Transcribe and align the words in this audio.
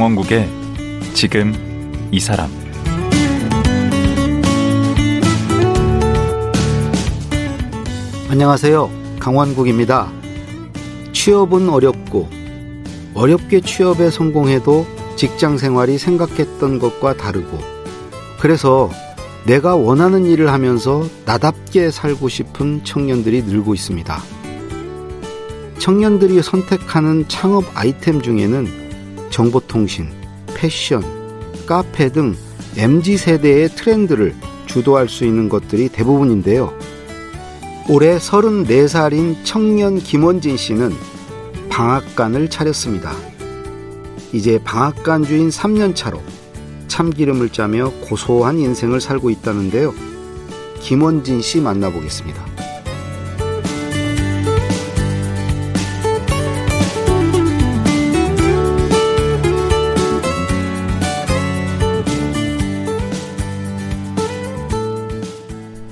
강원국의 0.00 0.48
지금 1.12 1.52
이 2.10 2.18
사람 2.20 2.48
안녕하세요. 8.30 8.90
강원국입니다. 9.18 10.10
취업은 11.12 11.68
어렵고 11.68 12.30
어렵게 13.12 13.60
취업에 13.60 14.08
성공해도 14.08 14.86
직장 15.16 15.58
생활이 15.58 15.98
생각했던 15.98 16.78
것과 16.78 17.18
다르고 17.18 17.58
그래서 18.38 18.88
내가 19.44 19.76
원하는 19.76 20.24
일을 20.24 20.50
하면서 20.50 21.06
나답게 21.26 21.90
살고 21.90 22.30
싶은 22.30 22.84
청년들이 22.84 23.42
늘고 23.42 23.74
있습니다. 23.74 24.18
청년들이 25.78 26.40
선택하는 26.40 27.28
창업 27.28 27.64
아이템 27.74 28.22
중에는 28.22 28.79
정보통신, 29.30 30.08
패션, 30.54 31.02
카페 31.66 32.10
등 32.10 32.36
MZ 32.76 33.16
세대의 33.16 33.70
트렌드를 33.70 34.34
주도할 34.66 35.08
수 35.08 35.24
있는 35.24 35.48
것들이 35.48 35.88
대부분인데요. 35.88 36.72
올해 37.88 38.18
34살인 38.18 39.36
청년 39.42 39.98
김원진 39.98 40.56
씨는 40.56 40.92
방앗간을 41.70 42.50
차렸습니다. 42.50 43.12
이제 44.32 44.60
방앗간 44.62 45.24
주인 45.24 45.48
3년 45.48 45.96
차로 45.96 46.22
참기름을 46.86 47.50
짜며 47.50 47.90
고소한 48.02 48.58
인생을 48.58 49.00
살고 49.00 49.30
있다는데요. 49.30 49.94
김원진 50.80 51.40
씨 51.40 51.60
만나보겠습니다. 51.60 52.49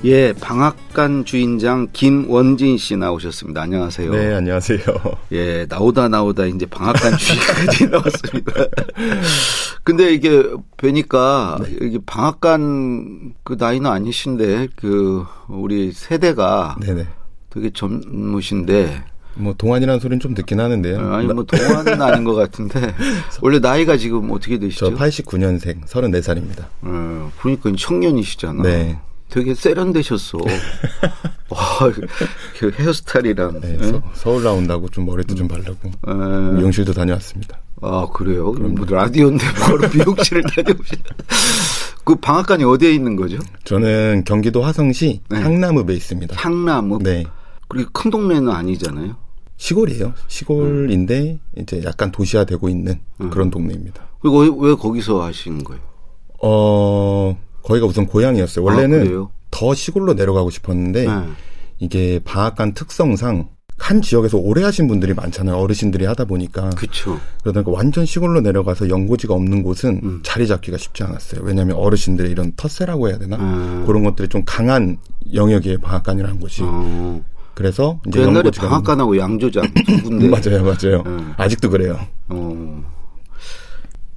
예, 0.09 0.33
방앗간 0.33 1.23
주인장 1.23 1.87
김원진 1.93 2.79
씨 2.79 2.97
나오셨습니다. 2.97 3.61
안녕하세요. 3.61 4.11
네, 4.11 4.33
안녕하세요. 4.33 4.79
예, 5.33 5.67
나오다 5.69 6.07
나오다 6.07 6.47
이제 6.47 6.65
방앗간 6.65 7.15
주인까지 7.15 7.87
나왔습니다. 7.93 8.53
근데 9.83 10.11
이게 10.11 10.43
뵈니까 10.77 11.59
네. 11.61 11.77
이게 11.83 11.99
방앗간 12.07 13.33
그 13.43 13.55
나이는 13.59 13.87
아니신데 13.87 14.69
그 14.77 15.25
우리 15.47 15.91
세대가 15.91 16.75
네네. 16.81 17.05
되게 17.51 17.69
젊으신데 17.69 19.03
뭐 19.35 19.53
동안이라는 19.55 19.99
소리는 19.99 20.19
좀 20.19 20.33
듣긴 20.33 20.59
하는데요. 20.59 21.13
아니 21.13 21.27
뭐 21.27 21.43
동안은 21.43 22.01
아닌 22.01 22.23
것 22.23 22.33
같은데 22.33 22.95
원래 23.43 23.59
나이가 23.59 23.95
지금 23.95 24.31
어떻게 24.31 24.57
되시죠? 24.57 24.89
저 24.89 24.95
89년생 24.95 25.85
34살입니다. 25.85 26.65
어, 26.81 27.31
그러니까 27.39 27.71
청년이시잖아. 27.77 28.63
네. 28.63 28.97
되게 29.29 29.53
세련되셨어. 29.53 30.39
와, 31.49 31.59
그 32.59 32.71
헤어스타일이랑. 32.71 33.61
네, 33.61 33.77
네? 33.77 34.01
서, 34.13 34.31
울 34.31 34.43
나온다고 34.43 34.89
좀 34.89 35.05
머리도 35.05 35.35
좀 35.35 35.47
바르고. 35.47 35.89
에... 36.07 36.57
미용실도 36.57 36.93
다녀왔습니다. 36.93 37.59
아, 37.81 38.07
그래요? 38.13 38.51
그럼 38.51 38.75
뭐 38.75 38.85
라디오인데 38.85 39.45
바로 39.53 39.79
미용실을 39.93 40.43
다녀오시다. 40.43 41.15
그 42.03 42.15
방앗간이 42.15 42.63
어디에 42.63 42.91
있는 42.91 43.15
거죠? 43.15 43.37
저는 43.63 44.23
경기도 44.25 44.63
화성시 44.63 45.21
네. 45.29 45.39
향나무에 45.39 45.95
있습니다. 45.95 46.35
향나무? 46.37 46.99
네. 47.03 47.23
그리고 47.67 47.89
큰 47.93 48.09
동네는 48.09 48.49
아니잖아요? 48.49 49.15
시골이에요. 49.57 50.13
시골인데 50.27 51.39
음. 51.55 51.61
이제 51.61 51.83
약간 51.83 52.11
도시화되고 52.11 52.69
있는 52.69 52.99
음. 53.21 53.29
그런 53.29 53.51
동네입니다. 53.51 54.01
그리고 54.21 54.39
왜, 54.39 54.69
왜 54.69 54.75
거기서 54.75 55.21
하시는 55.21 55.63
거예요? 55.63 55.81
어, 56.41 57.37
거기가 57.69 57.85
우선 57.85 58.07
고향이었어요. 58.07 58.65
원래는 58.65 59.21
아, 59.23 59.27
더 59.51 59.73
시골로 59.75 60.15
내려가고 60.15 60.49
싶었는데 60.49 61.05
네. 61.05 61.11
이게 61.77 62.19
방앗간 62.25 62.73
특성상 62.73 63.47
한 63.77 64.01
지역에서 64.01 64.37
오래 64.37 64.63
하신 64.63 64.87
분들이 64.87 65.13
많잖아요. 65.13 65.55
어르신들이 65.55 66.03
하다 66.05 66.25
보니까. 66.25 66.71
그렇죠. 66.71 67.19
그러다 67.43 67.61
보니까 67.63 67.77
완전 67.77 68.05
시골로 68.05 68.41
내려가서 68.41 68.89
연고지가 68.89 69.33
없는 69.35 69.63
곳은 69.63 70.01
음. 70.03 70.19
자리 70.23 70.47
잡기가 70.47 70.77
쉽지 70.77 71.03
않았어요. 71.03 71.41
왜냐하면 71.43 71.77
어르신들의 71.77 72.29
이런 72.29 72.51
텃세라고 72.57 73.07
해야 73.07 73.17
되나 73.17 73.37
음. 73.37 73.85
그런 73.85 74.03
것들이 74.03 74.27
좀 74.27 74.43
강한 74.45 74.97
영역의 75.33 75.77
방앗간이라는 75.77 76.39
곳이. 76.39 76.63
어. 76.65 77.23
그래서 77.53 77.99
이제 78.07 78.19
그 78.19 78.27
옛날에 78.27 78.51
방앗간하고 78.51 79.17
양조장 79.17 79.63
두 79.85 80.03
군데. 80.03 80.27
맞아요, 80.27 80.63
맞아요. 80.63 81.03
음. 81.05 81.33
아직도 81.37 81.69
그래요. 81.69 81.97
어. 82.29 82.83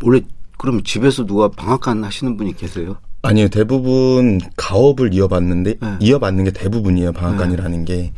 원래 0.02 0.22
그럼 0.58 0.82
집에서 0.82 1.24
누가 1.24 1.48
방앗간 1.48 2.02
하시는 2.02 2.36
분이 2.36 2.56
계세요? 2.56 2.96
아니요, 3.22 3.48
대부분 3.48 4.40
가업을 4.56 5.14
이어받는데 5.14 5.74
네. 5.80 5.96
이어받는 6.00 6.44
게 6.44 6.50
대부분이에요 6.50 7.12
방앗간이라는 7.12 7.84
네. 7.84 7.94
게. 8.02 8.12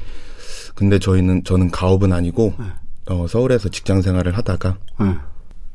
근데 0.75 0.99
저희는 0.99 1.45
저는 1.45 1.71
가업은 1.71 2.13
아니고 2.13 2.55
네. 2.59 2.65
어, 3.07 3.27
서울에서 3.29 3.69
직장 3.69 4.01
생활을 4.03 4.37
하다가 4.37 4.79
네. 5.01 5.07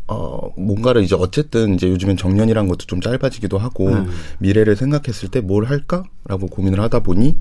어, 0.07 0.49
뭔가를 0.57 1.03
이제 1.03 1.15
어쨌든 1.17 1.75
이제 1.75 1.87
요즘엔 1.87 2.17
정년이란 2.17 2.67
것도 2.67 2.85
좀 2.87 2.99
짧아지기도 2.99 3.57
하고 3.59 3.91
네. 3.95 4.05
미래를 4.39 4.75
생각했을 4.75 5.29
때 5.29 5.39
뭘 5.41 5.65
할까라고 5.65 6.47
고민을 6.49 6.79
하다 6.81 7.01
보니 7.01 7.37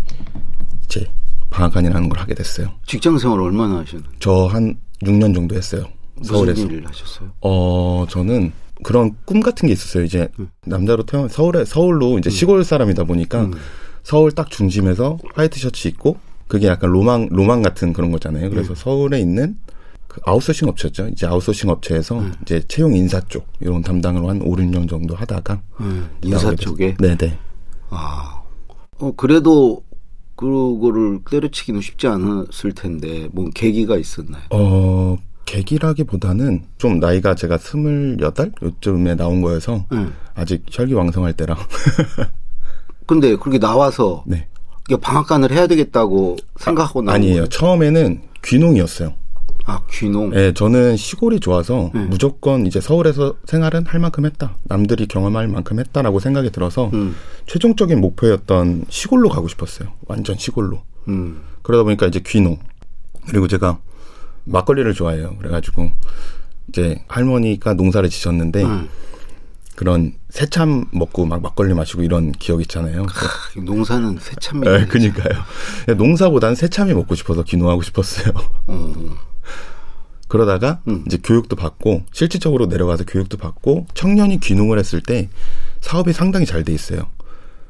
이제 0.85 1.07
방앗간이라는 1.51 2.09
걸 2.11 2.19
하게 2.21 2.35
됐어요. 2.35 2.69
직장 2.87 3.17
생활 3.19 3.41
얼마나 3.41 3.79
하셨나요? 3.79 4.11
저 4.21 4.47
한 4.49 4.77
6년 5.03 5.35
정도 5.35 5.55
했어요. 5.57 5.85
서울에서. 6.23 6.63
무슨 6.65 6.77
일 6.77 6.87
하셨어요? 6.87 7.31
어, 7.41 8.05
저는 8.11 8.53
그런 8.83 9.17
꿈 9.25 9.41
같은 9.41 9.67
게 9.67 9.73
있었어요. 9.73 10.05
이제 10.05 10.29
음. 10.39 10.51
남자로 10.67 11.05
태어난 11.05 11.29
서울에 11.29 11.65
서울로 11.65 12.19
이제 12.19 12.29
음. 12.29 12.33
시골 12.33 12.65
사람이다 12.65 13.05
보니까 13.05 13.45
음. 13.45 13.53
서울 14.03 14.33
딱 14.33 14.51
중심에서 14.51 15.19
화이트 15.35 15.59
셔츠 15.59 15.89
입고 15.89 16.17
그게 16.47 16.67
약간 16.67 16.91
로망 16.91 17.29
로망 17.31 17.63
같은 17.63 17.93
그런 17.93 18.11
거잖아요. 18.11 18.51
그래서 18.51 18.71
음. 18.71 18.75
서울에 18.75 19.21
있는 19.21 19.57
그 20.07 20.21
아웃소싱 20.25 20.69
업체죠. 20.69 21.09
이제 21.09 21.27
아웃소싱 21.27 21.69
업체에서 21.69 22.19
음. 22.19 22.33
이제 22.43 22.63
채용 22.67 22.95
인사 22.95 23.21
쪽 23.29 23.47
이런 23.61 23.83
담당으로 23.83 24.29
한 24.29 24.41
5, 24.43 24.57
6년 24.57 24.89
정도 24.89 25.15
하다가 25.15 25.61
음. 25.81 26.09
인사 26.23 26.55
쪽에 26.55 26.97
네, 26.99 27.17
네. 27.17 27.39
아. 27.91 28.43
어 28.99 29.13
그래도 29.17 29.83
그거를 30.35 31.21
때려치기는 31.29 31.81
쉽지 31.81 32.07
않았을 32.07 32.73
텐데 32.73 33.29
뭔 33.33 33.51
계기가 33.51 33.97
있었나요? 33.97 34.43
어 34.51 35.17
계기라기보다는 35.49 36.65
좀 36.77 37.01
나이가 37.01 37.35
제가 37.35 37.57
스물여덟 37.57 38.53
요쯤에 38.63 39.15
나온 39.15 39.41
거여서 39.41 39.87
음. 39.93 40.13
아직 40.35 40.63
혈기왕성할 40.71 41.33
때라. 41.33 41.57
근데 43.07 43.35
그렇게 43.37 43.59
나와서 43.59 44.25
네. 44.27 44.47
방앗간을 45.01 45.51
해야 45.53 45.67
되겠다고 45.67 46.37
생각하고 46.57 47.01
나온 47.01 47.17
아니에요. 47.17 47.35
거예요? 47.35 47.47
처음에는 47.49 48.23
귀농이었어요. 48.45 49.15
아 49.65 49.81
귀농. 49.91 50.31
네, 50.31 50.53
저는 50.53 50.97
시골이 50.97 51.41
좋아서 51.41 51.91
음. 51.95 52.09
무조건 52.11 52.67
이제 52.67 52.81
서울에서 52.81 53.37
생활은 53.47 53.87
할 53.87 54.01
만큼 54.01 54.27
했다. 54.27 54.57
남들이 54.65 55.07
경험할 55.07 55.49
만큼 55.49 55.79
했다라고 55.79 56.21
생각이 56.21 56.51
들어서 56.51 56.91
음. 56.93 57.15
최종적인 57.47 58.01
목표였던 58.01 58.85
시골로 58.89 59.31
가고 59.31 59.49
싶었어요. 59.49 59.89
완전 60.07 60.37
시골로. 60.37 60.83
음. 61.09 61.41
그러다 61.63 61.85
보니까 61.85 62.07
이제 62.07 62.21
귀농. 62.25 62.59
그리고 63.29 63.49
제가 63.49 63.79
막걸리를 64.49 64.93
좋아해요. 64.95 65.37
그래가지고 65.39 65.93
이제 66.69 67.03
할머니가 67.09 67.75
농사를 67.75 68.09
지셨는데 68.09 68.65
음. 68.65 68.89
그런 69.75 70.15
새참 70.29 70.87
먹고 70.91 71.25
막 71.25 71.41
막걸리 71.41 71.73
마시고 71.73 72.03
이런 72.03 72.33
기억 72.33 72.61
있잖아요. 72.63 73.07
크, 73.07 73.61
농사는 73.61 74.19
새참이. 74.21 74.63
네, 74.67 74.87
그니까요. 74.87 75.41
농사보다는 75.97 76.57
새참이 76.57 76.93
먹고 76.95 77.15
싶어서 77.15 77.45
기노하고 77.45 77.83
싶었어요. 77.83 78.33
음. 78.71 79.15
그러다가 80.27 80.81
음. 80.89 81.05
이제 81.07 81.17
교육도 81.23 81.55
받고 81.57 82.03
실질적으로 82.13 82.67
내려가서 82.67 83.05
교육도 83.05 83.39
받고 83.39 83.87
청년이 83.95 84.41
귀농을 84.41 84.79
했을 84.79 85.01
때 85.01 85.29
사업이 85.81 86.13
상당히 86.13 86.45
잘 86.45 86.65
돼 86.65 86.73
있어요. 86.75 87.07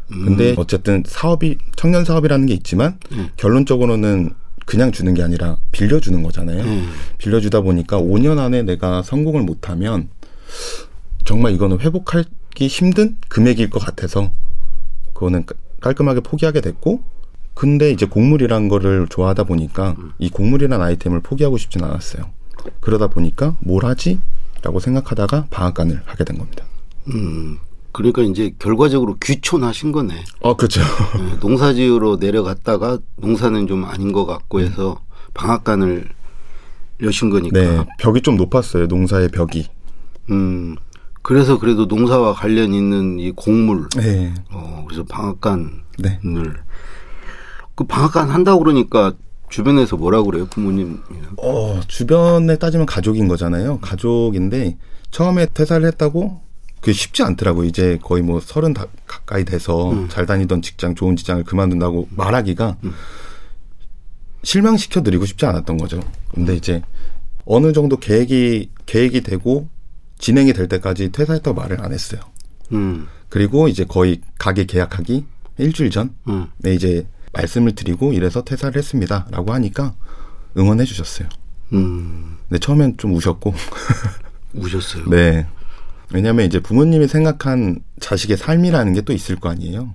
근데 0.09 0.53
음. 0.53 0.55
어쨌든 0.57 1.03
사업이 1.07 1.59
청년 1.77 2.07
사업이라는 2.07 2.47
게 2.47 2.55
있지만 2.55 2.99
음. 3.13 3.29
결론적으로는 3.37 4.33
그냥 4.69 4.93
주는 4.93 5.15
게 5.15 5.23
아니라 5.23 5.57
빌려주는 5.73 6.23
거잖아요. 6.23 6.63
음. 6.63 6.91
빌려주다 7.17 7.63
보니까 7.63 7.99
5년 7.99 8.39
안에 8.39 8.65
내가 8.65 9.03
성공을 9.03 9.41
못하면 9.41 10.11
정말 11.25 11.55
이거는 11.55 11.81
회복하기 11.81 12.67
힘든 12.67 13.17
금액일 13.29 13.71
것 13.71 13.79
같아서 13.79 14.31
그거는 15.15 15.47
깔끔하게 15.81 16.21
포기하게 16.21 16.61
됐고 16.61 17.03
근데 17.55 17.91
이제 17.91 18.05
곡물이란 18.05 18.69
거를 18.69 19.07
좋아하다 19.09 19.45
보니까 19.45 19.97
음. 19.99 20.13
이 20.19 20.29
곡물이란 20.29 20.83
아이템을 20.83 21.21
포기하고 21.21 21.57
싶진 21.57 21.83
않았어요. 21.83 22.31
그러다 22.81 23.07
보니까 23.07 23.57
뭘 23.61 23.87
하지? 23.87 24.21
라고 24.61 24.81
생각하다가 24.81 25.47
방앗간을 25.49 26.03
하게 26.05 26.25
된 26.25 26.37
겁니다. 26.37 26.67
음, 27.07 27.59
그러니까 27.93 28.23
이제 28.23 28.53
결과적으로 28.59 29.17
귀촌하신 29.23 29.93
거네. 29.93 30.15
어, 30.41 30.57
그렇죠. 30.57 30.81
네, 31.19 31.37
농사지으러 31.41 32.17
내려갔다가 32.21 32.99
농사는 33.17 33.67
좀 33.67 33.85
아닌 33.85 34.13
것 34.13 34.27
같고 34.27 34.61
해서 34.61 35.01
방앗간을 35.35 36.09
여신 37.03 37.31
거니까. 37.31 37.59
네, 37.59 37.85
벽이 37.99 38.23
좀 38.23 38.37
높았어요. 38.37 38.87
농사의 38.87 39.29
벽이. 39.29 39.67
음. 40.31 40.77
그래서 41.23 41.59
그래도 41.59 41.87
농사와 41.87 42.33
관련 42.35 42.73
있는 42.73 43.19
이 43.19 43.33
곡물. 43.33 43.89
네. 43.97 44.33
어, 44.51 44.85
그래서 44.87 45.05
방앗간을. 45.05 45.71
네. 45.99 46.21
그 47.75 47.85
방앗간 47.85 48.31
한다고 48.31 48.61
그러니까 48.61 49.13
주변에서 49.51 49.97
뭐라 49.97 50.23
그래요, 50.23 50.47
부모님? 50.47 51.01
어, 51.39 51.81
주변에 51.87 52.57
따지면 52.57 52.87
가족인 52.87 53.29
거잖아요. 53.29 53.79
가족인데 53.81 54.77
처음에 55.11 55.47
퇴사를 55.53 55.87
했다고 55.87 56.41
그게 56.81 56.93
쉽지 56.93 57.23
않더라고. 57.23 57.65
이제 57.65 57.99
거의 58.03 58.23
뭐 58.23 58.41
서른 58.41 58.75
다 58.75 58.87
가까이 59.07 59.45
돼서 59.45 59.93
음. 59.93 60.09
잘 60.09 60.27
다니던 60.27 60.63
직장, 60.63 60.95
좋은 60.95 61.17
직장을 61.17 61.43
그만둔다고 61.45 62.09
말하기가 62.11 62.77
실망시켜 64.43 65.03
드리고 65.03 65.27
싶지 65.27 65.47
않았던 65.47 65.77
거죠. 65.79 66.01
근데 66.33 66.55
이제 66.55 66.83
어느 67.45 67.73
정도 67.73 67.97
계획이 67.97 68.71
계획이 68.87 69.23
되고 69.23 69.69
진행이 70.19 70.53
될 70.53 70.69
때까지 70.69 71.11
퇴사했다고 71.11 71.61
말을 71.61 71.81
안 71.81 71.93
했어요. 71.93 72.21
음, 72.73 73.09
그리고 73.29 73.69
이제 73.69 73.85
거의 73.85 74.21
가게 74.39 74.65
계약하기 74.65 75.25
일주일 75.59 75.91
전에 75.91 76.11
음. 76.29 76.47
이제 76.67 77.07
말씀을 77.33 77.73
드리고 77.73 78.13
이래서 78.13 78.43
퇴사를 78.43 78.77
했습니다라고 78.77 79.53
하니까 79.53 79.95
응원해 80.57 80.85
주셨어요. 80.85 81.29
음, 81.73 82.39
근데 82.49 82.59
처음엔 82.59 82.97
좀 82.97 83.15
우셨고 83.15 83.55
우셨어요. 84.55 85.09
네. 85.09 85.47
왜냐하면 86.13 86.47
이제 86.47 86.61
부모님이 86.61 87.07
생각한 87.09 87.81
자식의 88.01 88.37
삶이라는 88.37 88.95
게 88.95 89.01
또 89.03 89.13
있을 89.13 89.37
거 89.37 89.49
아니에요. 89.51 89.95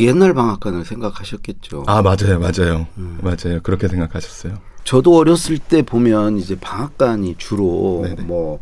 옛날 0.00 0.32
방앗간을 0.32 0.84
생각하셨겠죠. 0.84 1.84
아 1.86 2.02
맞아요, 2.02 2.38
맞아요, 2.38 2.86
맞아요. 3.20 3.60
그렇게 3.62 3.88
생각하셨어요. 3.88 4.58
저도 4.84 5.16
어렸을 5.16 5.58
때 5.58 5.82
보면 5.82 6.38
이제 6.38 6.56
방앗간이 6.58 7.34
주로 7.36 8.02
네네. 8.04 8.22
뭐, 8.22 8.60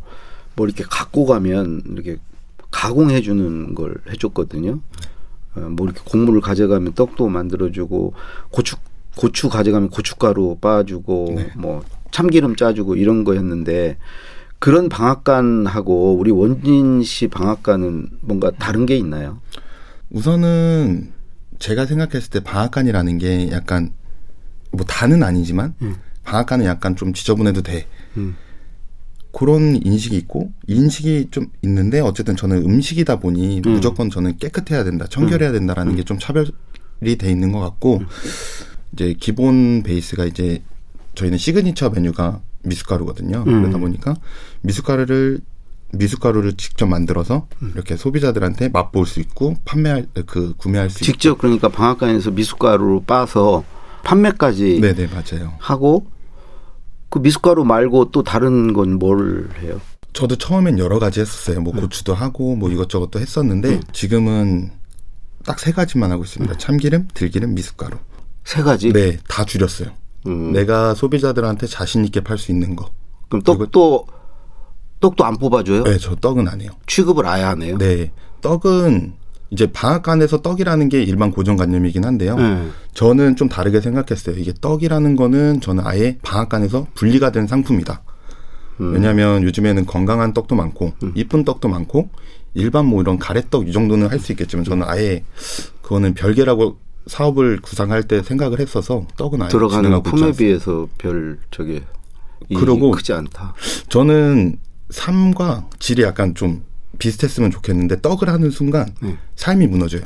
뭐 0.57 0.67
이렇게 0.67 0.83
갖고 0.83 1.27
가면 1.27 1.83
이렇게 1.93 2.17
가공해 2.71 3.21
주는 3.21 3.75
걸 3.75 3.97
해줬거든요. 4.11 4.81
어, 5.57 5.61
뭐 5.61 5.87
이렇게 5.87 6.01
곡물을 6.05 6.41
가져가면 6.41 6.95
떡도 6.95 7.29
만들어주고 7.29 8.15
고추 8.51 8.77
고추 9.15 9.49
가져가면 9.49 9.91
고춧가루 9.91 10.59
빻아주고 10.61 11.33
네. 11.37 11.51
뭐 11.57 11.83
참기름 12.11 12.57
짜주고 12.57 12.97
이런 12.97 13.25
거였는데 13.25 13.99
그런 14.59 14.89
방앗간하고 14.89 16.17
우리 16.19 16.31
원진 16.31 17.03
씨 17.03 17.29
방앗간은 17.29 18.09
뭔가 18.23 18.51
다른 18.53 18.87
게 18.87 18.97
있나요? 18.97 19.41
우선은 20.11 21.13
제가 21.59 21.87
생각했을 21.87 22.31
때 22.31 22.41
방앗간이라는 22.41 23.19
게 23.19 23.51
약간 23.51 23.91
뭐 24.73 24.85
다는 24.87 25.23
아니지만 25.23 25.75
음. 25.83 25.97
방앗간은 26.25 26.65
약간 26.65 26.97
좀 26.97 27.13
지저분해도 27.13 27.63
돼. 27.63 27.87
음. 28.17 28.37
그런 29.33 29.79
인식이 29.85 30.17
있고 30.17 30.53
인식이 30.67 31.29
좀 31.31 31.47
있는데 31.63 32.01
어쨌든 32.01 32.37
저는 32.37 32.59
음식이다 32.65 33.17
보니 33.21 33.59
음. 33.67 33.73
무조건 33.73 34.09
저는 34.11 34.39
깨끗해야 34.39 34.83
된다, 34.85 35.07
청결해야 35.09 35.53
된다라는 35.53 35.97
게 35.97 36.03
좀 36.03 36.19
차별이 36.19 36.53
돼 37.19 37.31
있는 37.31 37.53
것 37.53 37.61
같고 37.61 38.01
이제 38.93 39.15
기본 39.21 39.83
베이스가 39.83 40.25
이제 40.25 40.63
저희는 41.15 41.37
시그니처 41.39 41.91
메뉴가 41.91 42.41
미숫가루거든요. 42.67 43.45
음. 43.47 43.63
그러다 43.63 43.79
보니까 43.79 44.15
미숫가루를 44.63 45.41
미숫가루를 45.93 46.55
직접 46.55 46.87
만들어서 46.87 47.47
음. 47.63 47.71
이렇게 47.75 47.97
소비자들한테 47.97 48.69
맛볼 48.71 49.07
수 49.07 49.21
있고 49.21 49.57
판매할 49.65 50.07
그 50.27 50.55
구매할 50.57 50.91
수 50.91 51.03
직접 51.05 51.39
그러니까 51.39 51.69
방앗간에서 51.69 52.33
미숫가루로 52.33 53.05
빻아서 53.07 53.65
판매까지 54.05 54.77
있고. 54.77 54.81
네네 54.87 55.09
맞아요. 55.09 55.55
하고 55.59 56.07
그 57.09 57.19
미숫가루 57.21 57.65
말고 57.65 58.11
또 58.11 58.23
다른 58.23 58.73
건 58.73 58.99
뭘 58.99 59.49
해요? 59.63 59.81
저도 60.13 60.37
처음엔 60.37 60.79
여러 60.79 60.99
가지 60.99 61.21
했었어요. 61.21 61.59
음. 61.59 61.65
뭐 61.65 61.73
고추도 61.75 62.15
하고 62.15 62.57
뭐 62.57 62.71
이것저것도 62.71 63.21
했었는데 63.21 63.81
지금은 63.93 64.71
딱 65.45 65.61
세 65.61 65.71
가지만 65.73 66.11
하고 66.11 66.25
있습니다. 66.25 66.53
음. 66.55 66.59
참기름, 66.59 67.09
들기름, 67.15 67.55
미숫가루. 67.55 67.97
세 68.45 68.63
가지. 68.63 68.93
네, 68.93 69.19
다 69.29 69.45
줄였어요. 69.45 69.91
음. 70.27 70.53
내가 70.53 70.95
소비자들한테 70.95 71.67
자신 71.67 72.05
있게 72.05 72.21
팔 72.21 72.39
수 72.39 72.53
있는 72.53 72.77
거. 72.77 72.91
그럼 73.29 73.43
떡도 73.43 74.07
떡도 75.01 75.25
안 75.25 75.37
뽑아줘요? 75.37 75.85
네, 75.85 75.99
저 75.99 76.15
떡은 76.17 76.49
안 76.49 76.61
해요. 76.61 76.71
취급을 76.87 77.27
아예 77.27 77.43
안 77.43 77.63
해요? 77.63 77.77
네, 77.79 78.11
떡은 78.41 79.13
이제 79.51 79.71
방앗간에서 79.71 80.43
떡이라는 80.43 80.89
게 80.89 81.03
일반 81.03 81.31
고정관념이긴 81.31 82.05
한데요. 82.05 82.37
네. 82.37 82.69
저는 82.95 83.37
좀 83.37 83.49
다르게 83.49 83.81
생각했어요. 83.81 84.37
이게 84.37 84.53
떡이라는 84.61 85.15
거는 85.17 85.61
저는 85.61 85.87
아예 85.87 86.19
방앗간에서 86.23 86.87
분리가 86.95 87.31
된 87.31 87.47
상품이다. 87.47 88.03
음. 88.81 88.93
왜냐하면 88.95 89.43
요즘에는 89.45 89.87
건강한 89.87 90.33
떡도 90.33 90.55
많고 90.57 90.93
이쁜 91.15 91.45
떡도 91.45 91.69
많고 91.69 92.11
일반 92.55 92.87
뭐 92.87 93.01
이런 93.03 93.19
가래떡 93.19 93.69
이 93.69 93.73
정도는 93.73 94.09
할 94.11 94.19
수 94.19 94.33
있겠지만 94.33 94.65
저는 94.65 94.87
아예 94.89 95.23
그거는 95.83 96.15
별개라고 96.15 96.79
사업을 97.07 97.61
구상할 97.61 98.03
때 98.03 98.23
생각을 98.23 98.61
했어서 98.61 99.07
떡은 99.17 99.43
아예 99.43 99.49
들어가는 99.49 100.03
품에. 100.03 100.33
비해서 100.33 100.89
별 100.99 101.39
저게 101.51 101.83
그러고 102.55 102.91
크지 102.91 103.13
않다. 103.13 103.55
저는 103.89 104.59
삶과 104.91 105.69
질이 105.79 106.03
약간 106.03 106.35
좀 106.35 106.65
비슷했으면 106.99 107.51
좋겠는데 107.51 108.01
떡을 108.01 108.29
하는 108.29 108.51
순간 108.51 108.89
네. 109.01 109.17
삶이 109.37 109.67
무너져요. 109.67 110.03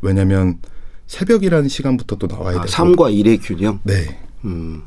왜냐하면 0.00 0.58
새벽이라는 1.06 1.68
시간부터 1.68 2.16
또 2.16 2.26
나와야 2.26 2.56
아, 2.56 2.60
되고. 2.60 2.66
삶과 2.66 3.10
일의 3.10 3.38
균형. 3.38 3.80
네. 3.84 4.18
음. 4.44 4.82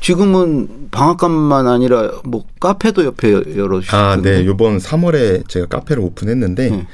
지금은 0.00 0.88
방앗간만 0.90 1.66
아니라 1.66 2.12
뭐 2.24 2.46
카페도 2.60 3.04
옆에 3.04 3.32
열어주시던데. 3.32 3.96
아, 3.96 4.16
네. 4.16 4.46
요번 4.46 4.78
3월에 4.78 5.48
제가 5.48 5.66
카페를 5.66 6.02
오픈했는데 6.02 6.70
네. 6.70 6.86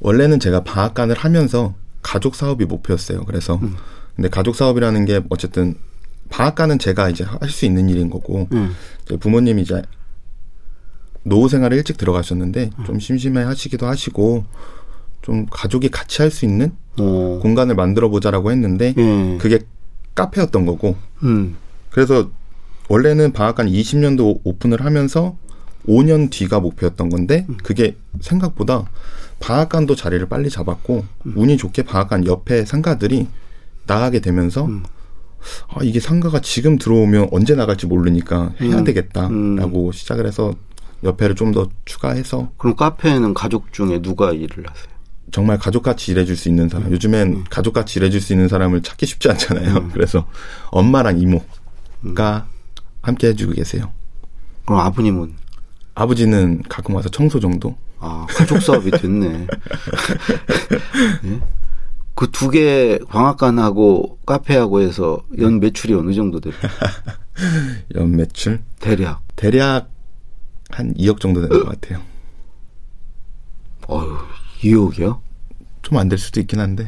원래는 0.00 0.40
제가 0.40 0.62
방앗간을 0.64 1.16
하면서 1.16 1.74
가족 2.04 2.36
사업이 2.36 2.66
목표였어요. 2.66 3.24
그래서 3.24 3.56
음. 3.56 3.74
근데 4.14 4.28
가족 4.28 4.54
사업이라는 4.54 5.04
게 5.06 5.20
어쨌든 5.30 5.74
방앗간은 6.28 6.78
제가 6.78 7.08
이제 7.10 7.24
할 7.24 7.50
수 7.50 7.64
있는 7.64 7.88
일인 7.88 8.10
거고 8.10 8.46
음. 8.52 8.74
제 9.08 9.16
부모님이 9.16 9.62
이제 9.62 9.82
노후 11.24 11.48
생활에 11.48 11.76
일찍 11.76 11.96
들어가셨는데 11.96 12.70
음. 12.78 12.84
좀 12.84 13.00
심심해 13.00 13.42
하시기도 13.42 13.86
하시고 13.86 14.44
좀 15.22 15.46
가족이 15.50 15.88
같이 15.88 16.22
할 16.22 16.30
수 16.30 16.44
있는 16.44 16.72
어. 17.00 17.40
공간을 17.42 17.74
만들어 17.74 18.08
보자라고 18.08 18.52
했는데 18.52 18.94
예. 18.96 19.38
그게 19.40 19.60
카페였던 20.14 20.66
거고 20.66 20.96
음. 21.24 21.56
그래서 21.90 22.30
원래는 22.88 23.32
방앗간 23.32 23.66
20년도 23.66 24.40
오픈을 24.44 24.84
하면서 24.84 25.36
5년 25.88 26.30
뒤가 26.30 26.60
목표였던 26.60 27.08
건데 27.08 27.46
그게 27.62 27.96
생각보다 28.20 28.84
방앗간도 29.40 29.94
자리를 29.94 30.26
빨리 30.28 30.48
잡았고 30.50 31.04
운이 31.34 31.56
좋게 31.56 31.82
방앗간 31.82 32.26
옆에 32.26 32.64
상가들이 32.64 33.26
나가게 33.86 34.20
되면서 34.20 34.68
아, 35.68 35.80
이게 35.82 36.00
상가가 36.00 36.40
지금 36.40 36.78
들어오면 36.78 37.28
언제 37.32 37.54
나갈지 37.54 37.86
모르니까 37.86 38.52
해야 38.60 38.78
음. 38.78 38.84
되겠다라고 38.84 39.92
시작을 39.92 40.26
해서 40.26 40.54
옆에를 41.02 41.34
좀 41.34 41.52
더 41.52 41.68
추가해서 41.84 42.50
그럼 42.56 42.74
카페에는 42.76 43.34
가족 43.34 43.72
중에 43.72 44.00
누가 44.00 44.32
일을 44.32 44.64
하세요? 44.68 44.94
정말 45.30 45.58
가족같이 45.58 46.12
일해줄 46.12 46.36
수 46.36 46.48
있는 46.48 46.68
사람. 46.68 46.90
요즘엔 46.92 47.44
가족같이 47.50 47.98
일해줄 47.98 48.20
수 48.20 48.32
있는 48.32 48.48
사람을 48.48 48.82
찾기 48.82 49.04
쉽지 49.04 49.28
않잖아요. 49.30 49.90
그래서 49.92 50.26
엄마랑 50.70 51.18
이모가 51.20 52.46
함께 53.02 53.28
해주고 53.28 53.52
계세요. 53.52 53.90
그럼 54.64 54.80
아버님은 54.80 55.34
아버지는 55.94 56.62
가끔 56.68 56.94
와서 56.94 57.08
청소 57.10 57.38
정도? 57.40 57.76
아 58.06 58.26
가족 58.28 58.60
사업이 58.60 58.90
됐네. 58.90 59.46
그두 62.14 62.50
개 62.50 62.98
광학관하고 63.08 64.18
카페하고 64.26 64.80
해서 64.82 65.22
연 65.40 65.58
매출이 65.58 65.94
어느 65.94 66.12
정도 66.12 66.38
돼요? 66.40 66.52
연 67.96 68.14
매출? 68.16 68.60
대략. 68.78 69.22
대략 69.36 69.90
한 70.70 70.94
2억 70.94 71.18
정도 71.20 71.40
되는 71.40 71.64
것 71.64 71.68
같아요. 71.80 72.00
어휴, 73.88 74.16
2억이요? 74.62 75.18
좀 75.82 75.98
안 75.98 76.08
될 76.08 76.18
수도 76.18 76.40
있긴 76.40 76.60
한데. 76.60 76.86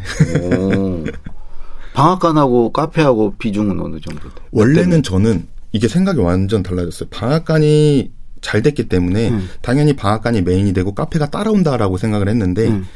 오. 0.52 1.04
방앗간하고 1.94 2.72
카페하고 2.72 3.34
비중은 3.38 3.80
어느 3.80 4.00
정도 4.00 4.20
돼요? 4.22 4.46
원래는 4.52 5.02
저는 5.02 5.48
이게 5.72 5.88
생각이 5.88 6.20
완전 6.20 6.62
달라졌어요. 6.62 7.08
방앗간이 7.10 8.12
잘 8.46 8.62
됐기 8.62 8.88
때문에 8.88 9.30
음. 9.30 9.48
당연히 9.60 9.96
방앗간이 9.96 10.42
메인이 10.42 10.72
되고 10.72 10.94
카페가 10.94 11.30
따라온다라고 11.30 11.96
생각을 11.98 12.28
했는데 12.28 12.68
음. 12.68 12.86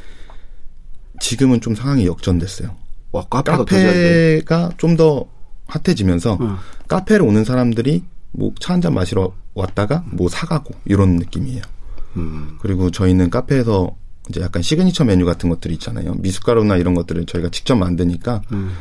지금은 1.18 1.60
좀 1.60 1.74
상황이 1.74 2.06
역전됐어요. 2.06 2.70
와, 3.10 3.24
카페가 3.24 4.70
좀 4.78 4.96
더 4.96 5.26
핫해지면서 5.66 6.38
음. 6.40 6.56
카페로 6.88 7.24
오는 7.26 7.44
사람들이 7.44 8.04
뭐 8.32 8.52
차 8.60 8.74
한 8.74 8.80
잔 8.80 8.94
마시러 8.94 9.32
왔다가 9.54 10.04
뭐 10.12 10.28
사가고 10.28 10.72
이런 10.84 11.16
느낌이에요. 11.16 11.62
음. 12.16 12.56
그리고 12.60 12.90
저희는 12.92 13.30
카페에서 13.30 13.96
이제 14.28 14.40
약간 14.40 14.62
시그니처 14.62 15.04
메뉴 15.04 15.24
같은 15.24 15.48
것들이 15.50 15.74
있잖아요. 15.74 16.14
미숫가루나 16.14 16.76
이런 16.76 16.94
것들을 16.94 17.26
저희가 17.26 17.48
직접 17.50 17.74
만드니까 17.76 18.42
음. 18.52 18.72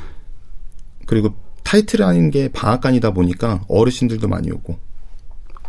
그리고 1.07 1.33
타이틀이 1.63 2.03
아닌 2.03 2.29
게 2.31 2.49
방앗간이다 2.49 3.11
보니까 3.11 3.63
어르신들도 3.67 4.27
많이 4.27 4.51
오고 4.51 4.77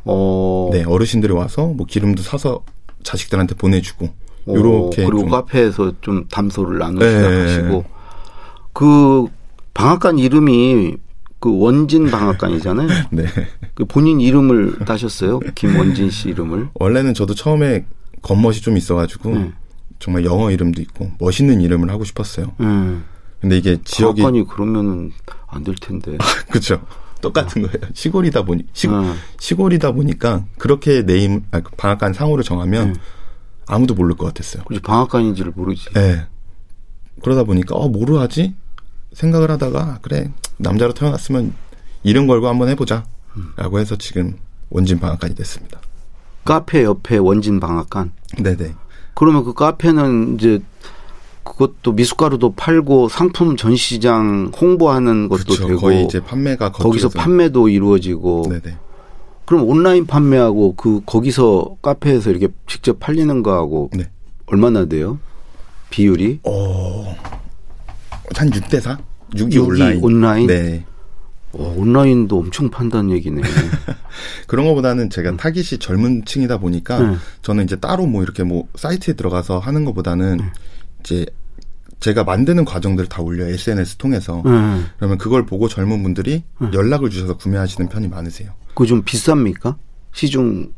어. 0.04 0.70
네, 0.72 0.84
어르신들이 0.84 1.32
와서 1.32 1.66
뭐 1.66 1.86
기름도 1.86 2.22
사서 2.22 2.64
자식들한테 3.02 3.54
보내주고 3.54 4.06
어, 4.46 4.54
요렇게 4.54 5.04
그리고 5.04 5.20
좀- 5.20 5.30
카페에서 5.30 5.92
좀 6.00 6.26
담소를 6.28 6.78
나누시다 6.78 7.28
네. 7.30 7.40
하시고 7.42 7.84
그 8.72 9.26
방앗간 9.74 10.18
이름이 10.18 10.96
그 11.38 11.58
원진 11.58 12.10
방앗간이잖아요. 12.10 12.88
네. 13.12 13.24
그 13.74 13.84
본인 13.86 14.20
이름을 14.20 14.80
따셨어요. 14.86 15.40
김원진 15.54 16.10
씨 16.10 16.28
이름을. 16.28 16.68
원래는 16.74 17.14
저도 17.14 17.34
처음에 17.34 17.86
겉멋이 18.22 18.56
좀 18.60 18.76
있어가지고 18.76 19.34
네. 19.34 19.52
정말 19.98 20.24
영어 20.24 20.50
이름도 20.50 20.82
있고 20.82 21.10
멋있는 21.18 21.60
이름을 21.62 21.90
하고 21.90 22.04
싶었어요. 22.04 22.52
음. 22.60 23.04
근데 23.40 23.56
이게 23.56 23.78
지역이 23.84 24.20
방앗간이 24.22 24.46
그러면은 24.48 25.12
안될 25.46 25.76
텐데. 25.80 26.18
그렇죠. 26.50 26.82
똑같은 27.20 27.62
거예요. 27.62 27.88
시골이다 27.94 28.42
보니 28.42 28.66
시, 28.72 28.88
음. 28.88 29.14
시골이다 29.38 29.92
보니까 29.92 30.44
그렇게 30.58 31.02
네임 31.04 31.44
아, 31.50 31.60
그 31.60 31.70
방앗간 31.76 32.12
상호를 32.12 32.44
정하면 32.44 32.88
음. 32.90 32.94
아무도 33.66 33.94
모를 33.94 34.16
것 34.16 34.26
같았어요. 34.26 34.64
굳이 34.64 34.80
방앗간인지를 34.80 35.52
모르지. 35.54 35.90
네. 35.94 36.26
그러다 37.22 37.44
보니까 37.44 37.76
어 37.76 37.88
뭐로 37.88 38.18
하지 38.18 38.54
생각을 39.12 39.50
하다가 39.50 39.98
그래 40.02 40.32
남자로 40.56 40.94
태어났으면 40.94 41.52
이름 42.02 42.26
걸고 42.26 42.48
한번 42.48 42.68
해보자라고 42.68 43.78
해서 43.78 43.96
지금 43.96 44.38
원진 44.70 44.98
방앗간이 44.98 45.34
됐습니다. 45.34 45.80
카페 46.44 46.84
옆에 46.84 47.18
원진 47.18 47.60
방앗간. 47.60 48.12
네네. 48.42 48.74
그러면 49.14 49.44
그 49.44 49.52
카페는 49.52 50.36
이제 50.36 50.60
그것도 51.42 51.92
미숫가루도 51.92 52.54
팔고 52.54 53.08
상품 53.08 53.56
전시장 53.56 54.52
홍보하는 54.58 55.28
것도 55.28 55.44
그렇죠. 55.44 55.66
되고 55.66 55.80
거의 55.80 56.04
이제 56.04 56.20
판매가 56.20 56.72
거기서 56.72 57.08
판매도 57.10 57.68
이루어지고 57.68 58.46
네네. 58.48 58.76
그럼 59.46 59.68
온라인 59.68 60.06
판매하고 60.06 60.74
그 60.76 61.00
거기서 61.04 61.76
카페에서 61.82 62.30
이렇게 62.30 62.48
직접 62.66 63.00
팔리는 63.00 63.42
거하고 63.42 63.90
네. 63.92 64.04
얼마나 64.46 64.84
돼요? 64.84 65.18
비율이? 65.90 66.40
어, 66.44 67.16
한 68.34 68.50
6대 68.50 68.80
4? 68.80 68.98
6이 69.34 69.52
육이 69.52 69.58
온라인. 69.58 70.02
온라인? 70.02 70.46
네. 70.46 70.84
어, 71.52 71.74
온라인도 71.76 72.38
엄청 72.38 72.70
판다는 72.70 73.10
얘기네. 73.10 73.42
그런 74.46 74.66
것보다는 74.66 75.10
제가 75.10 75.36
타깃이 75.36 75.80
젊은 75.80 76.24
층이다 76.24 76.58
보니까 76.58 77.00
음. 77.00 77.18
저는 77.42 77.64
이제 77.64 77.76
따로 77.76 78.06
뭐 78.06 78.22
이렇게 78.22 78.44
뭐 78.44 78.68
사이트에 78.76 79.14
들어가서 79.14 79.58
하는 79.58 79.84
것보다는 79.84 80.40
음. 80.40 80.50
이제 81.00 81.26
제가 82.00 82.24
만드는 82.24 82.64
과정들을 82.64 83.08
다 83.08 83.20
올려요. 83.22 83.52
SNS 83.52 83.96
통해서. 83.96 84.42
음. 84.46 84.86
그러면 84.96 85.18
그걸 85.18 85.44
보고 85.44 85.68
젊은 85.68 86.02
분들이 86.02 86.42
연락을 86.72 87.10
주셔서 87.10 87.36
구매하시는 87.36 87.88
편이 87.88 88.08
많으세요. 88.08 88.52
그거 88.68 88.86
좀 88.86 89.02
비쌉니까? 89.02 89.76
시중 90.12 90.72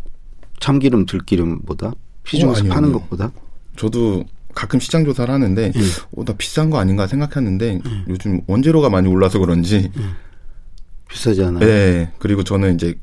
참기름 0.61 1.07
들기름보다 1.07 1.93
시중에서 2.27 2.65
어, 2.65 2.69
파는 2.69 2.89
아니요. 2.89 2.93
것보다? 3.01 3.33
저도 3.77 4.25
가끔 4.55 4.81
시장 4.81 5.05
조사를 5.05 5.33
하는데 5.33 5.73
음. 5.75 5.83
어, 6.17 6.25
나 6.25 6.35
비싼 6.35 6.71
거 6.71 6.79
아닌가 6.79 7.07
생각했는데 7.07 7.81
요즘 8.09 8.41
원재료가 8.47 8.91
많이 8.91 9.09
올라서 9.09 9.39
그런지 9.39 9.91
음. 9.97 10.13
비싸지 11.09 11.43
않아요? 11.45 11.61
네. 11.61 12.13
그리고 12.19 12.43
저는 12.45 12.75
이제 12.75 12.99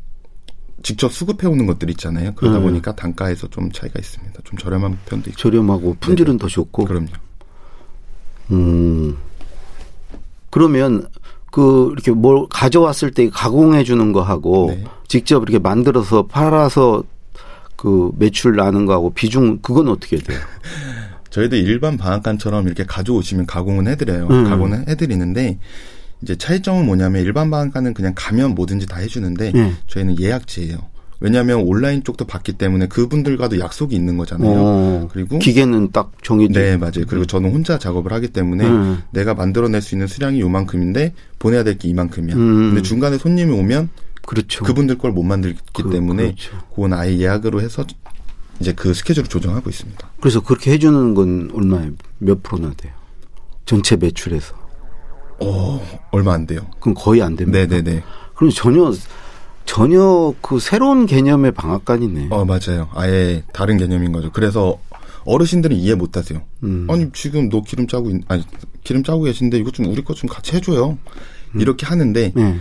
직접 0.84 1.12
수급해 1.12 1.48
오는 1.48 1.66
것들 1.66 1.90
있잖아요. 1.92 2.34
그러다 2.36 2.58
음. 2.58 2.64
보니까 2.64 2.96
단가에서 2.96 3.48
좀 3.50 3.72
차이가 3.72 4.00
있습니다. 4.00 4.42
좀 4.44 4.58
저렴한 4.58 5.00
편도 5.06 5.30
있고. 5.32 5.40
저렴하고 5.40 5.98
품질은 6.00 6.38
더 6.38 6.48
좋고. 6.48 6.86
그럼요. 6.86 7.08
음. 8.52 9.18
그러면 10.50 11.08
그 11.52 11.90
이렇게 11.94 12.12
뭘 12.12 12.46
가져왔을 12.50 13.12
때 13.12 13.30
가공해 13.30 13.84
주는 13.84 14.12
거 14.12 14.22
하고 14.22 14.68
네. 14.70 14.84
직접 15.08 15.42
이렇게 15.44 15.60
만들어서 15.60 16.28
팔아서 16.28 17.04
그 17.76 18.12
매출 18.18 18.56
나는 18.56 18.86
거하고 18.86 19.14
비중 19.14 19.60
그건 19.62 19.88
어떻게 19.88 20.18
돼요? 20.18 20.40
저희도 21.30 21.56
일반 21.56 21.98
방앗간처럼 21.98 22.66
이렇게 22.66 22.84
가져오시면 22.86 23.46
가공은 23.46 23.88
해드려요. 23.88 24.28
음. 24.30 24.44
가공은 24.46 24.88
해드리는데 24.88 25.60
이제 26.22 26.36
차이점은 26.36 26.86
뭐냐면 26.86 27.24
일반 27.24 27.50
방앗간은 27.50 27.94
그냥 27.94 28.14
가면 28.16 28.56
뭐든지 28.56 28.86
다 28.88 28.98
해주는데 28.98 29.52
네. 29.54 29.74
저희는 29.88 30.20
예약제예요. 30.20 30.78
왜냐하면 31.22 31.60
온라인 31.62 32.02
쪽도 32.04 32.26
받기 32.26 32.54
때문에 32.54 32.88
그분들과도 32.88 33.60
약속이 33.60 33.94
있는 33.94 34.16
거잖아요. 34.18 34.52
어, 34.56 35.10
그리고 35.12 35.38
기계는 35.40 35.92
딱 35.92 36.12
정해져. 36.24 36.60
네 36.60 36.78
맞아요. 36.78 37.04
그리고 37.08 37.26
저는 37.26 37.52
혼자 37.52 37.78
작업을 37.78 38.14
하기 38.14 38.30
때문에 38.30 38.66
음. 38.66 39.02
내가 39.12 39.34
만들어낼 39.34 39.82
수 39.82 39.96
있는 39.96 40.08
수량이 40.08 40.40
요만큼인데 40.40 41.14
보내야 41.40 41.64
될 41.66 41.78
게 41.78 41.90
이만큼이야. 41.90 42.36
음. 42.36 42.70
근데 42.70 42.82
중간에 42.82 43.18
손님이 43.18 43.52
오면 43.52 43.90
그렇죠. 44.26 44.64
그분들 44.64 44.98
걸 44.98 45.12
못 45.12 45.24
만들기 45.24 45.60
그- 45.74 45.90
때문에 45.90 46.24
그렇죠. 46.24 46.52
그건 46.70 46.94
아예 46.94 47.18
예약으로 47.18 47.62
해서 47.62 47.86
이제 48.62 48.72
그 48.74 48.94
스케줄을 48.94 49.28
조정하고 49.28 49.70
있습니다. 49.70 50.10
그래서 50.22 50.40
그렇게 50.42 50.72
해주는 50.72 51.14
건 51.16 51.50
얼마에 51.54 51.92
몇 52.20 52.44
프로나 52.44 52.74
돼요? 52.78 52.94
전체 53.66 53.96
매출에서. 53.98 54.56
어 55.42 55.82
얼마 56.12 56.34
안 56.34 56.46
돼요. 56.46 56.62
그럼 56.80 56.96
거의 56.98 57.22
안 57.22 57.36
됩니다. 57.36 57.60
네네네. 57.60 58.04
그럼 58.36 58.52
전혀 58.52 58.94
전혀 59.66 60.34
그 60.42 60.60
새로운 60.60 61.06
개념의 61.06 61.52
방앗간이네. 61.54 62.28
어 62.32 62.46
맞아요. 62.46 62.90
아예 62.94 63.44
다른 63.54 63.78
개념인 63.78 64.12
거죠. 64.12 64.32
그래서 64.32 64.80
어르신들은 65.26 65.76
이해 65.78 65.96
못하세요. 65.96 66.42
음. 66.64 66.88
아니 66.90 67.12
지금 67.14 67.50
너 67.50 67.62
기름 67.62 67.88
짜고 67.88 68.10
있, 68.10 68.22
아니 68.28 68.44
기름 68.84 69.04
짜고 69.04 69.24
계신데 69.24 69.58
이거 69.58 69.72
좀 69.72 69.86
우리 69.88 70.04
거좀 70.04 70.30
같이 70.30 70.56
해줘요. 70.56 70.98
이렇게 71.56 71.86
하는데 71.86 72.32
네. 72.36 72.60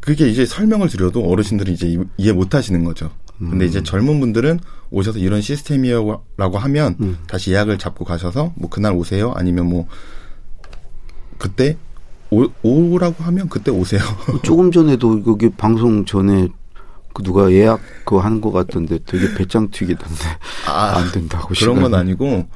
그게 0.00 0.28
이제 0.28 0.44
설명을 0.44 0.88
드려도 0.88 1.22
어르신들이 1.30 1.72
이제 1.72 1.86
이- 1.86 1.98
이해 2.18 2.32
못하시는 2.32 2.84
거죠. 2.84 3.10
근데 3.38 3.66
이제 3.66 3.82
젊은 3.82 4.20
분들은 4.20 4.60
오셔서 4.90 5.18
이런 5.18 5.40
시스템이라고 5.40 6.22
하면 6.58 6.96
음. 7.00 7.18
다시 7.26 7.50
예약을 7.52 7.78
잡고 7.78 8.04
가셔서 8.04 8.52
뭐 8.56 8.70
그날 8.70 8.92
오세요. 8.92 9.32
아니면 9.34 9.66
뭐 9.68 9.86
그때 11.38 11.76
오, 12.30 12.46
오라고 12.62 13.22
하면 13.24 13.48
그때 13.48 13.70
오세요. 13.70 14.00
조금 14.42 14.72
전에도 14.72 15.22
여기 15.26 15.48
방송 15.50 16.04
전에 16.04 16.48
그 17.12 17.22
누가 17.22 17.50
예약 17.52 17.80
그거 18.04 18.20
하는 18.20 18.40
것 18.40 18.50
같던데 18.50 18.98
되게 19.06 19.32
배짱 19.34 19.70
튀기던데 19.70 20.24
아, 20.66 20.96
안 20.96 21.12
된다고 21.12 21.48
그런 21.54 21.76
건 21.76 21.84
시간이. 21.86 21.96
아니고 21.96 22.46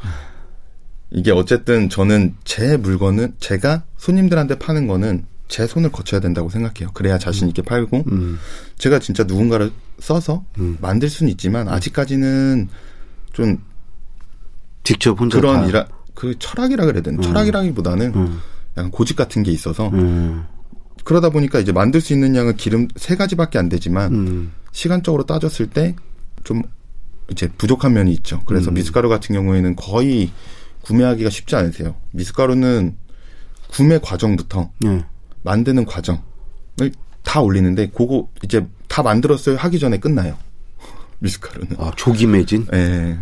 이게 1.10 1.30
어쨌든 1.30 1.88
저는 1.88 2.34
제 2.44 2.76
물건은 2.76 3.34
제가 3.38 3.84
손님들한테 3.98 4.58
파는 4.58 4.86
거는 4.88 5.24
제 5.46 5.66
손을 5.66 5.90
거쳐야 5.92 6.20
된다고 6.20 6.50
생각해요. 6.50 6.90
그래야 6.92 7.18
자신 7.18 7.48
있게 7.48 7.62
팔고 7.62 8.04
음. 8.10 8.38
제가 8.78 8.98
진짜 8.98 9.24
누군가를 9.24 9.70
써서 10.00 10.44
만들 10.80 11.08
수는 11.08 11.30
있지만 11.32 11.68
아직까지는 11.68 12.68
좀 13.32 13.58
직접 14.82 15.18
혼자 15.18 15.38
그런 15.40 15.60
다. 15.62 15.66
일화 15.66 15.86
그 16.14 16.34
철학이라 16.38 16.84
그래야 16.84 17.02
되나? 17.02 17.22
철학이라기보다는 17.22 18.14
음. 18.14 18.40
약간 18.78 18.90
고집 18.90 19.16
같은 19.16 19.42
게 19.42 19.50
있어서 19.52 19.88
음. 19.88 20.44
그러다 21.04 21.30
보니까 21.30 21.58
이제 21.58 21.72
만들 21.72 22.00
수 22.00 22.12
있는 22.12 22.34
양은 22.34 22.56
기름 22.56 22.88
세 22.96 23.16
가지밖에 23.16 23.58
안 23.58 23.68
되지만 23.68 24.12
음. 24.14 24.52
시간적으로 24.72 25.24
따졌을 25.24 25.68
때 25.68 25.94
좀 26.48 26.62
이제 27.30 27.46
부족한 27.58 27.92
면이 27.92 28.10
있죠. 28.14 28.36
음. 28.36 28.42
그래서 28.46 28.70
미숫가루 28.70 29.10
같은 29.10 29.34
경우에는 29.34 29.76
거의 29.76 30.30
구매하기가 30.80 31.28
쉽지 31.28 31.56
않으세요. 31.56 31.94
미숫가루는 32.12 32.96
구매 33.70 33.98
과정부터 33.98 34.70
네. 34.80 35.04
만드는 35.42 35.84
과정을 35.84 36.22
다 37.22 37.42
올리는데 37.42 37.90
그거 37.90 38.28
이제 38.42 38.66
다 38.88 39.02
만들었어요 39.02 39.56
하기 39.56 39.78
전에 39.78 39.98
끝나요. 39.98 40.38
미숫가루는. 41.20 41.76
아 41.78 41.92
조기 41.96 42.26
매진 42.26 42.66
예. 42.72 43.18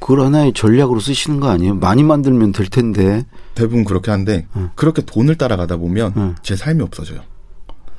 그걸 0.00 0.22
하나의 0.22 0.52
전략으로 0.54 0.98
쓰시는 0.98 1.38
거 1.38 1.48
아니에요? 1.48 1.76
많이 1.76 2.02
만들면 2.02 2.50
될 2.50 2.66
텐데. 2.66 3.24
대부분 3.58 3.84
그렇게 3.84 4.10
하는데 4.10 4.46
그렇게 4.76 5.02
돈을 5.02 5.34
따라가다 5.34 5.76
보면 5.76 6.12
응. 6.16 6.34
제 6.42 6.54
삶이 6.56 6.82
없어져요. 6.82 7.20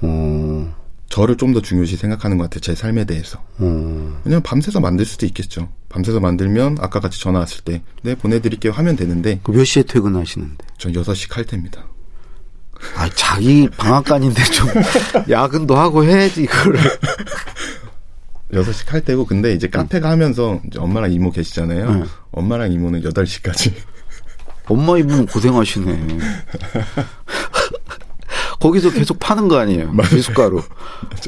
어. 0.02 0.76
저를 1.10 1.36
좀 1.38 1.54
더 1.54 1.62
중요시 1.62 1.98
생각하는 1.98 2.38
것 2.38 2.44
같아요. 2.46 2.62
제 2.62 2.76
삶에 2.76 3.04
대해서. 3.06 3.40
어. 3.58 4.22
왜냐면 4.24 4.44
밤새서 4.44 4.80
만들 4.80 5.06
수도 5.06 5.26
있겠죠. 5.26 5.68
밤새서 5.90 6.20
만들면 6.20 6.78
아까 6.80 7.00
같이 7.00 7.20
전화 7.20 7.40
왔을 7.40 7.64
때, 7.64 7.82
네, 8.04 8.14
보내드릴게요 8.16 8.72
하면 8.72 8.96
되는데, 8.96 9.40
그몇 9.44 9.66
시에 9.66 9.84
퇴근하시는데? 9.84 10.66
전 10.78 10.94
6시 10.94 11.30
칼퇴입니다. 11.32 11.84
아, 12.96 13.10
자기 13.16 13.68
방앗간인데 13.76 14.44
좀 14.44 14.68
야근도 15.30 15.76
하고 15.76 16.04
해야지 16.06 16.44
이거를. 16.44 16.80
6시 18.54 18.88
칼퇴고, 18.88 19.26
근데 19.26 19.54
이제 19.54 19.68
카페가 19.68 20.10
하면서 20.10 20.62
이제 20.68 20.78
엄마랑 20.80 21.12
이모 21.12 21.32
계시잖아요. 21.32 21.88
응. 21.90 22.06
엄마랑 22.32 22.72
이모는 22.72 23.02
8시까지. 23.02 23.74
엄마 24.70 24.98
이분 24.98 25.26
고생하시네. 25.26 26.18
거기서 28.60 28.92
계속 28.92 29.20
파는 29.20 29.48
거 29.48 29.58
아니에요? 29.58 29.92
미숫가루. 30.14 30.62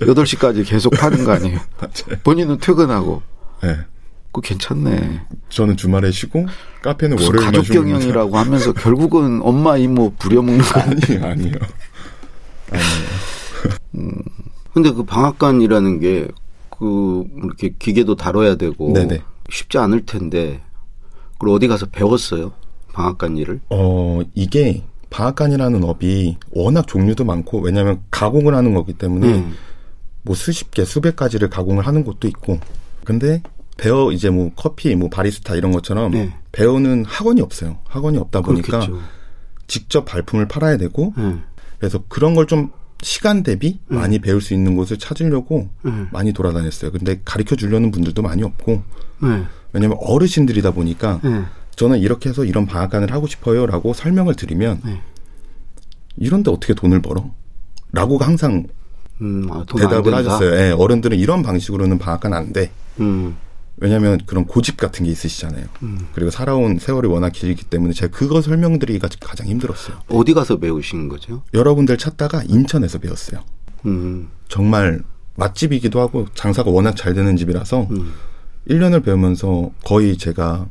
8시까지 0.02 0.68
계속 0.68 0.92
파는 0.92 1.24
거 1.24 1.32
아니에요? 1.34 1.60
본인은 2.24 2.58
퇴근하고. 2.60 3.22
네. 3.64 3.78
그거 4.28 4.42
괜찮네. 4.42 5.22
저는 5.50 5.76
주말에 5.78 6.12
쉬고, 6.12 6.46
카페는 6.84 7.18
월요일만 7.22 7.54
가족. 7.54 7.74
경영이라고 7.74 8.38
하면서 8.38 8.72
결국은 8.74 9.42
엄마 9.44 9.78
이모 9.78 10.14
부려먹는 10.16 10.64
거 10.64 10.80
아니에요? 10.80 11.00
아니에요, 11.26 11.26
아니에요. 11.26 11.56
아니에요. 12.72 14.22
근데 14.74 14.92
그 14.92 15.04
방앗간이라는 15.04 16.00
게 16.00 16.28
그 16.82 17.24
이렇게 17.44 17.76
기계도 17.78 18.16
다뤄야 18.16 18.56
되고 18.56 18.92
네네. 18.92 19.22
쉽지 19.52 19.78
않을 19.78 20.08
텐데 20.08 20.64
그걸 21.34 21.50
어디 21.50 21.68
가서 21.68 21.86
배웠어요? 21.86 22.54
방앗간 22.94 23.38
일을? 23.38 23.62
어, 23.70 24.22
이게 24.36 24.84
방앗간이라는 25.10 25.84
업이 25.84 26.38
워낙 26.52 26.88
종류도 26.88 27.26
많고 27.26 27.60
왜냐하면 27.60 28.02
가공을 28.12 28.56
하는 28.56 28.74
거기 28.74 28.94
때문에 28.94 29.28
음. 29.34 29.54
뭐 30.24 30.36
수십 30.36 30.72
개, 30.72 30.86
수백 30.86 31.16
가지를 31.16 31.50
가공을 31.50 31.86
하는 31.86 32.04
곳도 32.04 32.28
있고. 32.28 32.60
근데 33.04 33.42
배워 33.78 34.12
이제 34.12 34.30
뭐 34.30 34.52
커피, 34.56 34.94
뭐 34.96 35.10
바리스타 35.10 35.56
이런 35.56 35.72
것처럼 35.72 36.12
네. 36.12 36.34
배우는 36.52 37.06
학원이 37.06 37.42
없어요. 37.42 37.80
학원이 37.88 38.18
없다 38.20 38.42
보니까 38.42 38.80
그렇겠죠. 38.80 39.00
직접 39.68 40.06
발품을 40.06 40.48
팔아야 40.48 40.78
되고 40.78 41.14
음. 41.18 41.44
그래서 41.80 42.04
그런 42.08 42.36
걸 42.36 42.46
좀 42.46 42.72
시간 43.04 43.42
대비 43.42 43.80
많이 43.88 44.20
배울 44.20 44.42
수 44.42 44.54
있는 44.54 44.76
곳을 44.76 45.00
찾으려고 45.00 45.70
음. 45.86 46.08
많이 46.12 46.32
돌아다녔어요. 46.34 46.92
근데 46.92 47.20
가르쳐 47.26 47.56
주려는 47.56 47.90
분들도 47.90 48.22
많이 48.22 48.44
없고 48.44 48.84
네. 49.24 49.44
왜냐면 49.74 49.98
어르신들이다 50.00 50.70
보니까 50.72 51.20
네. 51.24 51.42
저는 51.82 51.98
이렇게 51.98 52.30
해서 52.30 52.46
이런 52.46 52.68
방앗간을 52.68 53.12
하고 53.12 53.26
싶어요라고 53.26 53.96
설명을 53.96 54.36
드리면 54.36 54.82
네. 54.86 55.02
이런데 56.16 56.52
어떻게 56.52 56.76
돈을 56.76 57.02
벌어? 57.02 57.32
라고 57.92 58.20
항상 58.20 58.68
음, 59.20 59.48
아, 59.50 59.66
대답을? 59.68 60.14
하셨어요. 60.14 60.54
예, 60.60 60.70
어른들은 60.70 61.18
이런 61.18 61.42
방식으로는 61.42 61.98
방앗간 61.98 62.36
안 62.36 62.54
돼. 62.54 62.70
음. 63.00 63.36
왜냐하면 63.78 64.20
그런 64.28 64.46
고집 64.46 64.78
같은 64.78 65.06
게 65.06 65.12
있으시잖아요. 65.12 65.66
그리고 66.14 66.30
살아온 66.30 66.78
세월이 66.78 67.08
워낙 67.08 67.32
길기 67.32 67.64
때문에 67.64 67.94
제가 67.94 68.16
그거 68.16 68.44
설명드리기가 68.44 69.10
가장 69.20 69.48
힘들었어요. 69.48 70.02
어디 70.08 70.36
가서 70.36 70.58
배우신 70.58 71.10
거죠? 71.10 71.42
여러 71.56 71.74
분들 71.74 71.98
찾다가 71.98 72.44
인천에서 72.44 73.00
배웠어요. 73.00 73.44
음. 73.88 74.30
정말 74.48 75.02
맛집이기도 75.36 76.00
하고 76.00 76.28
장사가 76.36 76.70
워낙 76.70 76.96
잘 76.96 77.16
되는 77.16 77.36
집이라서 77.36 77.88
음. 77.90 78.14
1년을 78.70 79.04
배우면서 79.04 79.72
거의 79.84 80.16
제가 80.16 80.68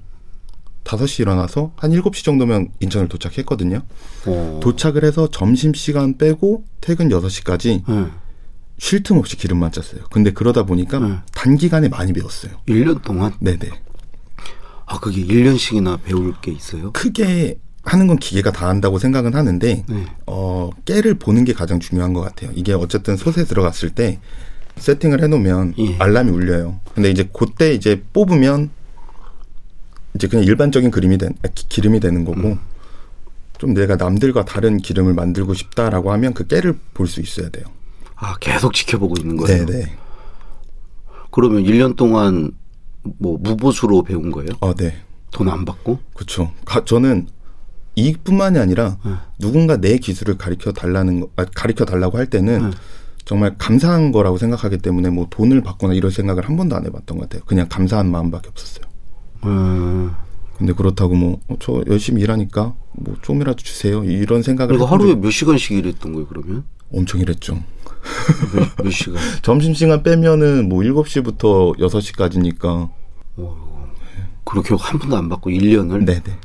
5시 0.85 1.21
일어나서 1.21 1.73
한 1.77 1.91
7시 1.91 2.25
정도면 2.25 2.69
인천을 2.81 3.09
도착했거든요. 3.09 3.83
어. 4.27 4.61
도착을 4.63 5.05
해서 5.05 5.29
점심시간 5.31 6.19
빼고 6.19 6.65
퇴근 6.81 7.09
6시까지 7.09 7.83
네. 7.87 8.07
쉴틈 8.79 9.19
없이 9.19 9.37
기름만 9.37 9.73
짰어요. 9.73 10.05
근데 10.11 10.33
그러다 10.33 10.65
보니까 10.65 10.99
네. 10.99 11.17
단기간에 11.35 11.89
많이 11.89 12.13
배웠어요. 12.13 12.53
1년 12.67 13.03
동안? 13.03 13.33
네네. 13.41 13.71
아, 14.87 14.99
그게 14.99 15.25
1년씩이나 15.25 16.03
배울 16.03 16.35
게 16.41 16.51
있어요? 16.51 16.91
크게 16.93 17.59
하는 17.83 18.07
건 18.07 18.19
기계가 18.19 18.53
다 18.53 18.69
한다고 18.69 18.99
생각은 18.99 19.35
하는데 19.35 19.85
네. 19.89 20.07
어 20.27 20.71
깨를 20.85 21.15
보는 21.15 21.45
게 21.45 21.53
가장 21.53 21.81
중요한 21.81 22.13
것 22.13 22.21
같아요. 22.21 22.51
이게 22.55 22.73
어쨌든 22.73 23.17
솥에 23.17 23.45
들어갔을 23.45 23.91
때 23.91 24.21
세팅을 24.77 25.23
해놓으면 25.23 25.75
예. 25.79 25.97
알람이 25.99 26.31
울려요. 26.31 26.81
근데 26.95 27.11
이제 27.11 27.29
그때 27.33 27.73
이제 27.73 28.03
뽑으면 28.13 28.71
이제 30.15 30.27
그냥 30.27 30.45
일반적인 30.45 30.91
그림이 30.91 31.19
된 31.19 31.35
아, 31.45 31.49
기- 31.55 31.69
기름이 31.69 32.01
되는 32.01 32.25
거고 32.25 32.41
음. 32.41 32.59
좀 33.59 33.75
내가 33.75 33.97
남들과 33.97 34.45
다른 34.45 34.79
기름을 34.79 35.15
만들고 35.15 35.55
싶다라고 35.55 36.13
하면 36.13 36.33
그 36.35 36.47
깨를 36.47 36.79
볼 36.95 37.07
수 37.07 37.21
있어야 37.21 37.49
돼요. 37.51 37.65
아, 38.17 38.37
계속 38.41 38.73
지켜보고 38.75 39.15
있는 39.19 39.37
거예요? 39.37 39.67
네네. 39.67 39.97
그러면 41.31 41.63
1년 41.65 41.97
동안 41.97 42.53
뭐 43.19 43.39
무보수로 43.41 44.03
배운 44.03 44.31
거예요? 44.31 44.51
어, 44.61 44.75
네. 44.75 44.95
돈 45.31 45.49
안 45.49 45.65
받고? 45.65 46.01
그렇죠. 46.15 46.53
저는 46.87 47.29
이뿐만이 47.95 48.59
아니라 48.59 48.97
네. 49.05 49.13
누군가 49.39 49.77
내 49.77 49.99
기술을 49.99 50.37
가르쳐 50.39 50.73
달라는 50.73 51.21
거, 51.21 51.31
아, 51.37 51.45
가르쳐 51.55 51.85
달라고 51.85 52.19
할 52.19 52.27
때는 52.27 52.71
네. 52.71 52.77
정말 53.25 53.55
감사한 53.59 54.11
거라고 54.13 54.39
생각하기 54.39 54.79
때문에 54.79 55.11
뭐 55.11 55.29
돈을 55.31 55.61
받거나 55.63 55.95
이런 55.95 56.11
생각을 56.11 56.49
한 56.49 56.57
번도 56.57 56.75
안 56.75 56.85
해봤던 56.87 57.19
것 57.19 57.29
같아요. 57.29 57.45
그냥 57.47 57.69
감사한 57.69 58.11
마음밖에 58.11 58.49
없었어요. 58.49 58.87
음. 59.45 60.13
근데 60.59 60.73
그렇다고 60.75 61.15
뭐 61.15 61.39
저 61.59 61.83
열심히 61.89 62.23
일하니까 62.23 62.75
뭐 62.93 63.17
좀이라도 63.23 63.57
주세요 63.63 64.05
이런 64.05 64.43
생각을 64.43 64.69
그리고 64.69 64.85
하루에 64.87 65.15
몇 65.15 65.31
시간씩 65.31 65.73
일했던 65.73 66.13
거예요, 66.13 66.27
그러면? 66.27 66.65
엄청 66.93 67.21
일했죠. 67.21 67.55
몇, 68.55 68.85
몇 68.85 68.91
시간? 68.91 69.17
점심 69.43 69.75
시간 69.75 70.03
빼면은 70.03 70.69
뭐 70.69 70.81
7시부터 70.81 71.79
6시까지니까 71.79 72.91
그렇게 74.45 74.75
한 74.75 74.99
푼도 74.99 75.17
안 75.17 75.29
받고 75.29 75.51
1년을? 75.51 76.05
네네. 76.05 76.39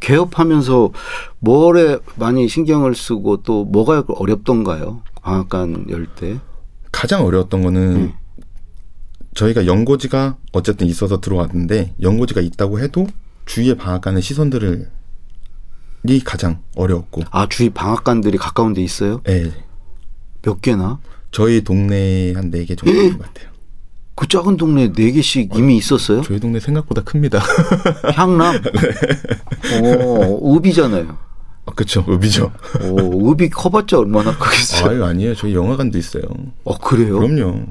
개업하면서 0.00 0.90
뭐에 1.40 1.98
많이 2.16 2.48
신경을 2.48 2.94
쓰고 2.94 3.42
또 3.42 3.64
뭐가 3.64 4.04
어렵던가요? 4.08 5.02
방앗간 5.22 5.86
열 5.90 6.06
때? 6.06 6.38
가장 6.92 7.24
어려웠던 7.24 7.62
거는 7.62 7.80
음. 7.96 8.12
저희가 9.36 9.66
연고지가 9.66 10.36
어쨌든 10.52 10.86
있어서 10.86 11.20
들어왔는데 11.20 11.92
연고지가 12.00 12.40
있다고 12.40 12.80
해도 12.80 13.06
주위에 13.44 13.74
방앗간의 13.74 14.22
시선들을 14.22 14.88
이 16.08 16.20
가장 16.24 16.60
어려웠고 16.74 17.22
아, 17.30 17.46
주위 17.48 17.68
방앗간들이 17.70 18.38
가까운 18.38 18.72
데 18.72 18.82
있어요? 18.82 19.20
예. 19.28 19.52
몇 20.42 20.60
개나? 20.62 20.98
저희 21.30 21.62
동네에 21.62 22.32
한 22.34 22.50
네 22.50 22.64
개 22.64 22.74
정도 22.74 22.94
있는 22.94 23.18
것 23.18 23.26
같아요. 23.26 23.50
그 24.14 24.26
작은 24.26 24.56
동네에 24.56 24.92
네개씩 24.96 25.50
이미 25.56 25.76
있었어요? 25.76 26.22
저희 26.22 26.40
동네 26.40 26.58
생각보다 26.58 27.02
큽니다. 27.02 27.38
향남? 28.14 28.62
오, 29.82 30.56
읍이잖아요. 30.56 31.18
아, 31.66 31.72
그쵸, 31.74 32.02
읍이죠. 32.08 32.50
오, 32.84 33.30
읍이 33.32 33.50
커봤자 33.50 33.98
얼마나 33.98 34.34
크겠어요? 34.38 34.88
아유, 34.90 35.04
아니에요. 35.04 35.34
저희 35.34 35.54
영화관도 35.54 35.98
있어요. 35.98 36.22
어, 36.64 36.78
그래요? 36.78 37.18
그럼요. 37.18 37.66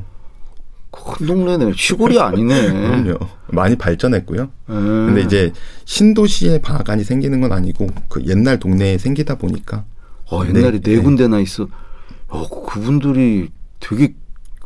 큰 1.03 1.27
동네네. 1.27 1.73
시골이 1.75 2.19
아니네. 2.19 2.71
그럼요. 2.71 3.17
많이 3.47 3.75
발전했고요. 3.75 4.49
음. 4.69 5.05
근데 5.07 5.21
이제 5.21 5.51
신도시에 5.85 6.59
방앗간이 6.61 7.03
생기는 7.03 7.41
건 7.41 7.51
아니고 7.51 7.87
그 8.09 8.23
옛날 8.25 8.59
동네에 8.59 8.97
생기다 8.97 9.35
보니까 9.35 9.85
어, 10.31 10.43
옛날에 10.47 10.79
네, 10.79 10.95
네. 10.95 11.01
군데나 11.01 11.39
있어. 11.39 11.67
어, 12.27 12.65
그분들이 12.65 13.49
되게 13.79 14.15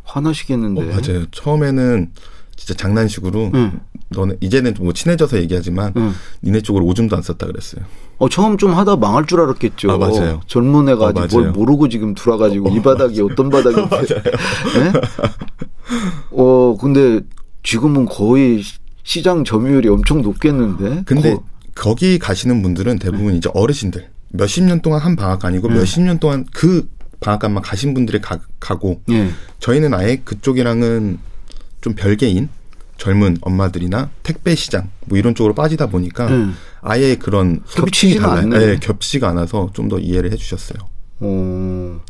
화나시겠는데. 0.04 0.80
어, 0.80 0.84
맞아요. 0.86 1.26
처음에는 1.30 2.12
진짜 2.56 2.74
장난식으로 2.74 3.50
응. 3.54 3.80
너네 4.10 4.34
이제는 4.40 4.74
뭐 4.80 4.92
친해져서 4.92 5.38
얘기하지만 5.38 5.92
응. 5.96 6.12
니네 6.42 6.62
쪽으로 6.62 6.84
오줌도 6.84 7.16
안 7.16 7.22
썼다 7.22 7.46
그랬어요. 7.46 7.84
어, 8.18 8.28
처음 8.28 8.58
좀 8.58 8.72
하다 8.74 8.96
망할 8.96 9.24
줄 9.26 9.40
알았겠죠. 9.40 9.90
아, 9.92 9.98
맞아요. 9.98 10.40
젊은 10.46 10.88
애가 10.88 11.04
어, 11.04 11.08
아직 11.10 11.34
뭘 11.34 11.44
맞아요. 11.44 11.52
모르고 11.52 11.88
지금 11.88 12.14
들어와가지고 12.14 12.70
이 12.70 12.82
바닥이 12.82 13.20
어떤 13.22 13.48
바닥인데. 13.50 13.96
네? 14.78 14.92
어, 16.32 16.76
근데 16.80 17.20
지금은 17.62 18.06
거의 18.06 18.62
시장 19.04 19.44
점유율이 19.44 19.88
엄청 19.88 20.22
높겠는데. 20.22 21.02
근데 21.06 21.34
거- 21.34 21.42
거기 21.74 22.18
가시는 22.18 22.62
분들은 22.62 22.98
대부분 22.98 23.34
이제 23.36 23.48
어르신들 23.54 24.08
몇십 24.32 24.64
년 24.64 24.80
동안 24.80 25.00
한 25.00 25.16
방앗간이고 25.16 25.68
몇십 25.68 26.02
년 26.02 26.18
동안 26.18 26.46
그 26.52 26.88
방앗간만 27.20 27.62
가신 27.62 27.94
분들이 27.94 28.20
가, 28.20 28.38
가고 28.58 29.02
예. 29.10 29.30
저희는 29.60 29.92
아예 29.94 30.16
그쪽이랑은 30.24 31.18
좀 31.80 31.94
별개인 31.94 32.48
젊은 33.00 33.38
엄마들이나 33.40 34.10
택배 34.22 34.54
시장 34.54 34.90
뭐 35.06 35.18
이런 35.18 35.34
쪽으로 35.34 35.54
빠지다 35.54 35.86
보니까 35.86 36.26
음. 36.28 36.54
아예 36.82 37.16
그런 37.16 37.62
소비층이 37.64 38.16
달라요. 38.16 38.46
네, 38.48 38.76
겹치지가 38.78 39.28
않아서 39.30 39.70
좀 39.72 39.88
더 39.88 39.98
이해를 39.98 40.30
해주셨어요. 40.32 40.78
어. 41.20 42.00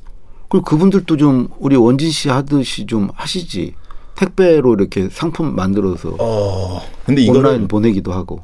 그리고 0.51 0.65
그분들도 0.65 1.17
좀 1.17 1.49
우리 1.59 1.77
원진 1.77 2.11
씨 2.11 2.29
하듯이 2.29 2.85
좀 2.87 3.09
하시지. 3.15 3.75
택배로 4.17 4.75
이렇게 4.75 5.09
상품 5.11 5.55
만들어서 5.55 6.17
어, 6.19 6.83
근데 7.07 7.27
온라인 7.31 7.69
보내기도 7.69 8.13
하고. 8.13 8.43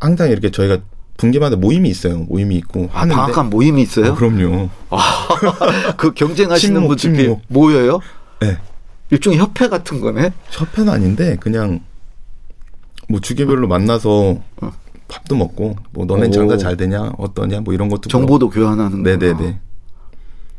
항상 0.00 0.30
이렇게 0.30 0.50
저희가 0.50 0.78
분기마다 1.18 1.56
모임이 1.56 1.90
있어요. 1.90 2.18
모임이 2.20 2.56
있고 2.56 2.88
아, 2.94 3.00
하는데 3.00 3.14
방앗간 3.16 3.50
모임이 3.50 3.82
있어요? 3.82 4.12
어, 4.12 4.14
그럼요. 4.14 4.70
그 5.98 6.14
경쟁하시는 6.14 6.96
친목. 6.96 7.42
모여요? 7.48 8.00
네. 8.40 8.56
일종의 9.12 9.38
협회 9.38 9.68
같은 9.68 10.00
거네? 10.00 10.32
협회는 10.50 10.92
아닌데 10.92 11.36
그냥 11.38 11.80
뭐 13.08 13.20
주기별로 13.20 13.68
만나서 13.68 14.40
밥도 15.06 15.36
먹고 15.36 15.76
뭐 15.92 16.06
너네 16.06 16.28
오. 16.28 16.30
장사 16.30 16.56
잘 16.56 16.78
되냐 16.78 17.12
어떠냐 17.18 17.60
뭐 17.60 17.74
이런 17.74 17.90
것도 17.90 18.08
정보도 18.08 18.48
교환하는 18.48 19.02
거. 19.02 19.10
네네네 19.10 19.60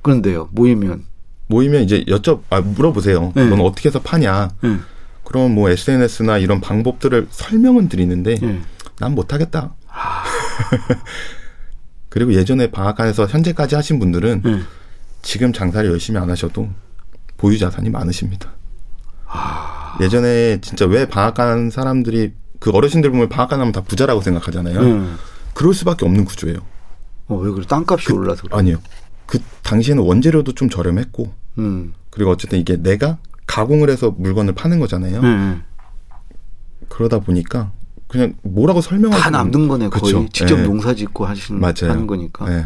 그런데요, 0.04 0.50
모이면. 0.52 1.06
모이면 1.48 1.84
이제 1.84 2.04
여쭤 2.06 2.42
아 2.50 2.62
물어보세요. 2.62 3.34
네. 3.36 3.46
넌 3.46 3.60
어떻게 3.62 3.90
해서 3.90 4.00
파냐? 4.00 4.50
예. 4.64 4.78
그럼 5.24 5.56
뭐 5.56 5.70
SNS나 5.70 6.38
이런 6.38 6.62
방법들을 6.62 7.28
설명은 7.32 7.90
드리는데 7.90 8.36
예. 8.42 8.62
난 9.00 9.16
못하겠다. 9.16 9.74
그리고 12.10 12.34
예전에 12.34 12.70
방앗간에서 12.70 13.26
현재까지 13.26 13.76
하신 13.76 13.98
분들은 13.98 14.44
예. 14.46 14.60
지금 15.24 15.54
장사를 15.54 15.90
열심히 15.90 16.20
안 16.20 16.30
하셔도 16.30 16.70
보유 17.44 17.58
자산이 17.58 17.90
많으십니다. 17.90 18.54
아. 19.28 19.98
예전에 20.00 20.62
진짜 20.62 20.86
왜 20.86 21.06
방앗간 21.06 21.72
사람들이 21.72 22.32
그 22.60 22.72
어르신들 22.72 23.12
보면 23.12 23.28
방앗간 23.28 23.60
하면 23.60 23.74
다 23.74 23.82
부자라고 23.82 24.22
생각하잖아요. 24.22 24.82
예. 24.82 25.04
그럴 25.54 25.74
수밖에 25.74 26.06
없는 26.06 26.24
구조예요. 26.24 26.60
어, 27.28 27.36
왜 27.36 27.52
그래? 27.52 27.66
땅값이 27.68 28.14
올라서 28.14 28.44
그래. 28.44 28.56
아니요. 28.56 28.78
그 29.26 29.40
당시에는 29.62 30.02
원재료도 30.04 30.54
좀 30.54 30.70
저렴했고 30.70 31.34
음. 31.58 31.94
그리고 32.12 32.32
어쨌든 32.32 32.60
이게 32.60 32.78
내가 32.78 33.18
가공을 33.46 33.90
해서 33.90 34.16
물건을 34.18 34.56
파는 34.56 34.80
거잖아요. 34.80 35.22
네. 35.22 35.58
그러다 36.88 37.20
보니까 37.20 37.74
그냥 38.08 38.36
뭐라고 38.44 38.80
설명할 38.80 39.20
다 39.20 39.30
남는 39.30 39.68
거네 39.68 39.90
거의 39.90 40.14
그쵸. 40.14 40.30
직접 40.32 40.60
예. 40.60 40.64
농사 40.64 40.94
짓고 40.94 41.26
하시는 41.26 41.60
맞아요. 41.60 41.90
하는 41.92 42.08
거니까. 42.08 42.50
예. 42.54 42.66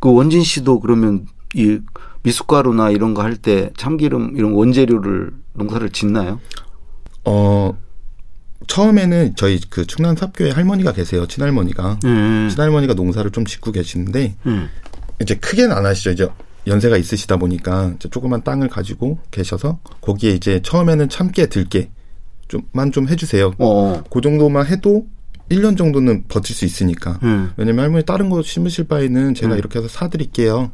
그 0.00 0.12
원진 0.12 0.42
씨도 0.42 0.80
그러면 0.80 1.26
이 1.54 1.78
미숫가루나 2.22 2.90
이런 2.90 3.14
거 3.14 3.22
할 3.22 3.36
때 3.36 3.70
참기름 3.76 4.36
이런 4.36 4.52
원재료를 4.52 5.30
농사를 5.54 5.90
짓나요? 5.90 6.40
어 7.24 7.76
처음에는 8.68 9.34
저희 9.36 9.60
그 9.68 9.86
충남 9.86 10.16
삽교에 10.16 10.50
할머니가 10.50 10.92
계세요. 10.92 11.26
친할머니가. 11.26 11.98
음. 12.04 12.48
친할머니가 12.50 12.94
농사를 12.94 13.30
좀 13.32 13.44
짓고 13.44 13.72
계시는데 13.72 14.36
음. 14.46 14.68
이제 15.20 15.34
크게는 15.34 15.72
안 15.76 15.84
하시죠. 15.84 16.10
이제 16.12 16.28
연세가 16.66 16.96
있으시다 16.96 17.36
보니까 17.38 17.92
이제 17.96 18.08
조그만 18.08 18.42
땅을 18.44 18.68
가지고 18.68 19.18
계셔서 19.32 19.80
거기에 20.00 20.30
이제 20.30 20.60
처음에는 20.62 21.08
참깨, 21.08 21.46
들깨 21.48 21.90
좀만 22.48 22.92
좀 22.92 23.08
해주세요. 23.08 23.52
어. 23.58 24.02
그 24.10 24.20
정도만 24.20 24.66
해도 24.66 25.06
1년 25.50 25.76
정도는 25.76 26.24
버틸 26.28 26.54
수 26.54 26.64
있으니까. 26.64 27.18
음. 27.24 27.52
왜냐면 27.56 27.84
할머니 27.84 28.04
다른 28.04 28.30
거 28.30 28.42
심으실 28.42 28.86
바에는 28.86 29.34
제가 29.34 29.54
음. 29.54 29.58
이렇게 29.58 29.80
해서 29.80 29.88
사드릴게요. 29.88 30.70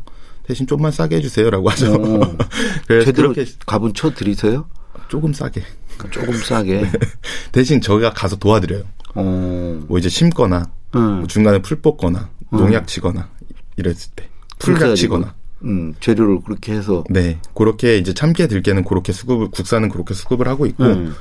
대신 0.49 0.67
좀만 0.67 0.91
싸게 0.91 1.17
해주세요라고 1.17 1.69
하죠. 1.69 1.93
어. 1.93 2.37
그래서 2.89 3.05
제대로 3.05 3.35
그렇게 3.35 3.51
값은 3.67 3.93
쳐 3.93 4.11
드리세요? 4.11 4.67
조금 5.09 5.35
싸게. 5.35 5.63
조금 6.11 6.33
싸게. 6.33 6.91
대신 7.53 7.83
저희가 7.83 8.15
가서 8.15 8.37
도와드려요. 8.37 8.85
어. 9.15 9.81
뭐 9.87 9.99
이제 9.99 10.09
심거나 10.09 10.71
음. 10.95 11.19
뭐 11.19 11.27
중간에 11.27 11.61
풀 11.61 11.83
뽑거나 11.83 12.31
농약 12.51 12.87
치거나 12.87 13.29
이랬을 13.77 14.13
때 14.17 14.31
풀약 14.59 14.97
치거나 14.97 15.35
음, 15.65 15.95
재료를 16.01 16.41
그렇게 16.41 16.73
해서 16.73 17.05
네 17.11 17.39
그렇게 17.55 17.99
이제 17.99 18.15
참깨 18.15 18.47
들깨는 18.47 18.85
그렇게 18.85 19.13
수급을 19.13 19.51
국산은 19.51 19.91
그렇게 19.91 20.15
수급을 20.15 20.49
하고 20.49 20.65
있고 20.65 20.85
음. 20.85 21.15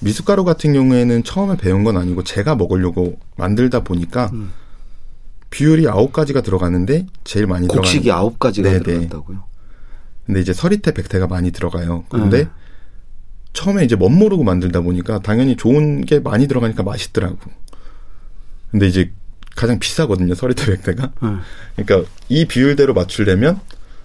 미숫가루 0.00 0.44
같은 0.44 0.74
경우에는 0.74 1.24
처음에 1.24 1.56
배운 1.56 1.82
건 1.82 1.96
아니고 1.96 2.24
제가 2.24 2.56
먹으려고 2.56 3.18
만들다 3.36 3.84
보니까 3.84 4.30
음. 4.34 4.52
비율이 5.56 5.88
아홉 5.88 6.12
가지가 6.12 6.42
들어가는데 6.42 7.06
제일 7.24 7.46
많이 7.46 7.66
곡식이 7.66 8.02
들어가는 8.04 8.22
아홉 8.22 8.38
가지가 8.38 8.68
네네. 8.68 8.82
들어간다고요? 8.82 9.44
근데 10.26 10.40
이제 10.40 10.52
서리태 10.52 10.92
백태가 10.92 11.28
많이 11.28 11.50
들어가요. 11.50 12.04
근데 12.10 12.42
음. 12.42 12.50
처음에 13.54 13.82
이제 13.82 13.96
멋 13.96 14.10
모르고 14.10 14.44
만들다 14.44 14.82
보니까 14.82 15.20
당연히 15.20 15.56
좋은 15.56 16.04
게 16.04 16.20
많이 16.20 16.46
들어가니까 16.46 16.82
맛있더라고. 16.82 17.38
근데 18.70 18.86
이제 18.86 19.10
가장 19.54 19.78
비싸거든요 19.78 20.34
서리태 20.34 20.66
백태가. 20.66 21.12
음. 21.22 21.40
그러니까 21.74 22.10
이 22.28 22.44
비율대로 22.44 22.92
맞추려면 22.92 23.58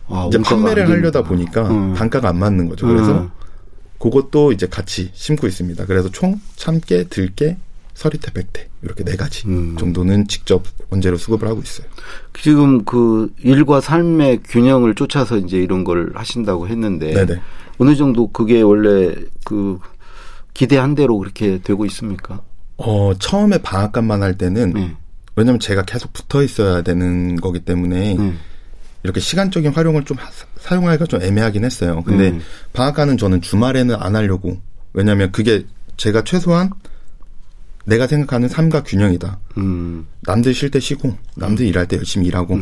아, 0.08 0.28
이제 0.30 0.38
판매를 0.38 0.84
안 0.84 0.92
하려다. 0.92 1.24
보니까 1.24 1.70
음. 1.70 1.96
단가가 1.96 2.30
안 2.30 2.40
맞는 2.40 2.70
거죠. 2.70 2.88
그래서 2.88 3.24
음. 3.24 3.30
그것도 4.00 4.54
이제 4.54 4.68
같이 4.68 5.12
심고 5.14 5.48
있습니다. 5.48 5.86
그래서 5.86 6.10
총 6.12 6.40
참깨, 6.56 7.10
들깨, 7.10 7.58
서리태, 8.02 8.34
백태 8.34 8.68
이렇게 8.82 9.04
네 9.04 9.16
가지 9.16 9.48
음. 9.48 9.76
정도는 9.78 10.28
직접 10.28 10.64
원재료 10.90 11.18
수급을 11.18 11.48
하고 11.48 11.62
있어요. 11.62 11.86
지금 12.34 12.84
그 12.84 13.32
일과 13.44 13.80
삶의 13.80 14.40
균형을 14.44 14.96
쫓아서 14.96 15.38
이제 15.38 15.58
이런 15.58 15.84
걸 15.84 16.12
하신다고 16.16 16.68
했는데 16.68 17.14
네네. 17.14 17.40
어느 17.78 17.96
정도 17.96 18.28
그게 18.32 18.62
원래 18.64 19.14
그 19.46 19.78
기대한 20.56 20.96
대로 20.96 21.20
그렇게 21.20 21.60
되고 21.62 21.86
있습니까? 21.86 22.42
어 22.78 23.14
처음에 23.20 23.60
방앗간만 23.60 24.24
할 24.24 24.36
때는 24.36 24.74
네. 24.74 24.96
왜냐면 25.36 25.60
제가 25.60 25.84
계속 25.84 26.12
붙어 26.12 26.42
있어야 26.42 26.82
되는 26.82 27.36
거기 27.40 27.60
때문에 27.60 28.16
네. 28.16 28.34
이렇게 29.04 29.20
시간적인 29.20 29.74
활용을 29.74 30.06
좀 30.06 30.18
하- 30.18 30.30
사용하기가 30.60 31.06
좀 31.06 31.22
애매하긴 31.22 31.64
했어요. 31.66 32.02
근데 32.04 32.30
음. 32.32 32.42
방앗간은 32.74 33.18
저는 33.18 33.42
주말에는 33.42 33.96
안 34.00 34.16
하려고 34.16 34.58
왜냐면 34.94 35.32
그게 35.32 35.66
제가 35.98 36.24
최소한 36.24 36.72
내가 37.86 38.08
생각하는 38.08 38.48
삶과 38.48 38.84
균형이다. 38.84 39.40
음. 39.58 40.08
남들 40.22 40.54
쉴 40.54 40.70
때 40.72 40.80
쉬고 40.80 41.18
남들 41.36 41.66
일할 41.66 41.88
때 41.88 41.98
열심히 41.98 42.28
일하고 42.28 42.60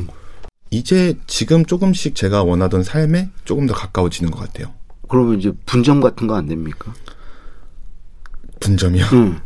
이제 0.72 1.18
지금 1.28 1.66
조금씩 1.66 2.16
제가 2.16 2.44
원하던 2.44 2.84
삶에 2.84 3.30
조금 3.44 3.66
더 3.66 3.74
가까워지는 3.74 4.32
것 4.32 4.40
같아요. 4.40 4.74
그러면 5.10 5.40
이제 5.40 5.52
분점 5.66 6.00
같은 6.02 6.28
거 6.28 6.36
안 6.36 6.46
됩니까? 6.48 6.94
분점이요. 8.60 9.06
응. 9.14 9.40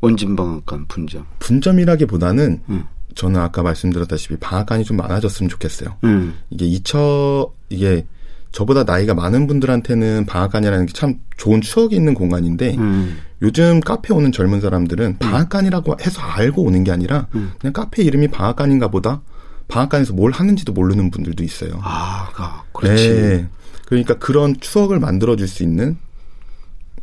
원진방앗간 0.00 0.86
분점. 0.86 1.26
분점이라기보다는 1.40 2.62
응. 2.70 2.84
저는 3.14 3.40
아까 3.40 3.62
말씀드렸다시피 3.62 4.36
방앗간이 4.36 4.84
좀 4.84 4.96
많아졌으면 4.96 5.48
좋겠어요. 5.50 5.96
응. 6.04 6.34
이게 6.50 6.66
이처 6.66 7.50
이게 7.68 8.06
저보다 8.52 8.84
나이가 8.84 9.14
많은 9.14 9.46
분들한테는 9.46 10.26
방앗간이라는 10.26 10.86
게 10.86 10.92
참 10.94 11.14
좋은 11.36 11.60
추억이 11.60 11.94
있는 11.94 12.14
공간인데 12.14 12.76
응. 12.78 13.16
요즘 13.42 13.80
카페 13.80 14.12
오는 14.12 14.32
젊은 14.32 14.60
사람들은 14.60 15.18
방앗간이라고 15.18 15.96
해서 16.00 16.20
알고 16.20 16.62
오는 16.62 16.82
게 16.82 16.90
아니라 16.90 17.28
음. 17.34 17.52
그냥 17.60 17.72
카페 17.72 18.02
이름이 18.02 18.28
방앗간인가 18.28 18.88
보다 18.88 19.20
방앗간에서 19.68 20.14
뭘 20.14 20.32
하는지도 20.32 20.72
모르는 20.72 21.10
분들도 21.10 21.44
있어요. 21.44 21.72
아, 21.82 22.30
아, 22.36 22.62
그렇지. 22.72 23.08
네. 23.10 23.48
그러니까 23.86 24.14
그런 24.14 24.56
추억을 24.60 24.98
만들어줄 24.98 25.46
수 25.46 25.62
있는 25.62 25.96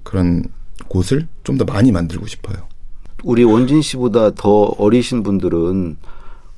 그런 0.03 0.43
곳을 0.87 1.27
좀 1.43 1.57
더 1.57 1.63
많이 1.65 1.91
만들고 1.91 2.25
싶어요. 2.27 2.57
우리 3.23 3.43
원진 3.43 3.81
씨보다 3.81 4.31
더 4.31 4.49
어리신 4.77 5.23
분들은 5.23 5.97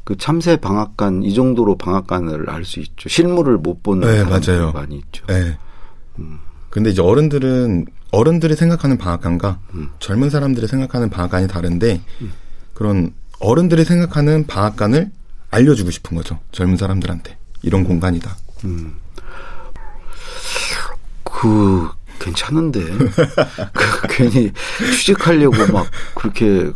그 0.08 0.16
참새 0.16 0.56
방앗간 0.56 1.22
이 1.24 1.34
정도로 1.34 1.78
방앗간을 1.78 2.50
알 2.50 2.64
수 2.64 2.80
있죠. 2.80 3.10
실물을 3.10 3.58
못 3.58 3.84
보는 3.84 4.08
네, 4.08 4.24
사람들이 4.24 4.58
맞아요. 4.58 4.72
많이 4.72 4.96
있죠. 5.00 5.26
네. 5.26 5.58
근데 6.70 6.92
이제 6.92 7.02
어른들은 7.02 7.88
어른들이 8.12 8.56
생각하는 8.56 8.98
방앗간과 8.98 9.60
젊은 10.00 10.30
사람들이 10.30 10.66
생각하는 10.68 11.10
방앗간이 11.10 11.50
다른데 11.50 12.02
그런 12.74 13.14
어른들이 13.42 13.84
생각하는 13.84 14.48
방앗간을 14.48 15.12
알려주고 15.52 15.92
싶은 15.92 16.16
거죠. 16.16 16.40
젊은 16.54 16.78
사람들한테 16.78 17.38
이런 17.64 17.84
공간이다. 17.84 18.34
그 21.26 21.90
괜찮은데 22.20 22.80
그 23.74 24.08
괜히 24.08 24.54
취직하려고 24.96 25.70
막 25.74 25.86
그렇게 26.16 26.72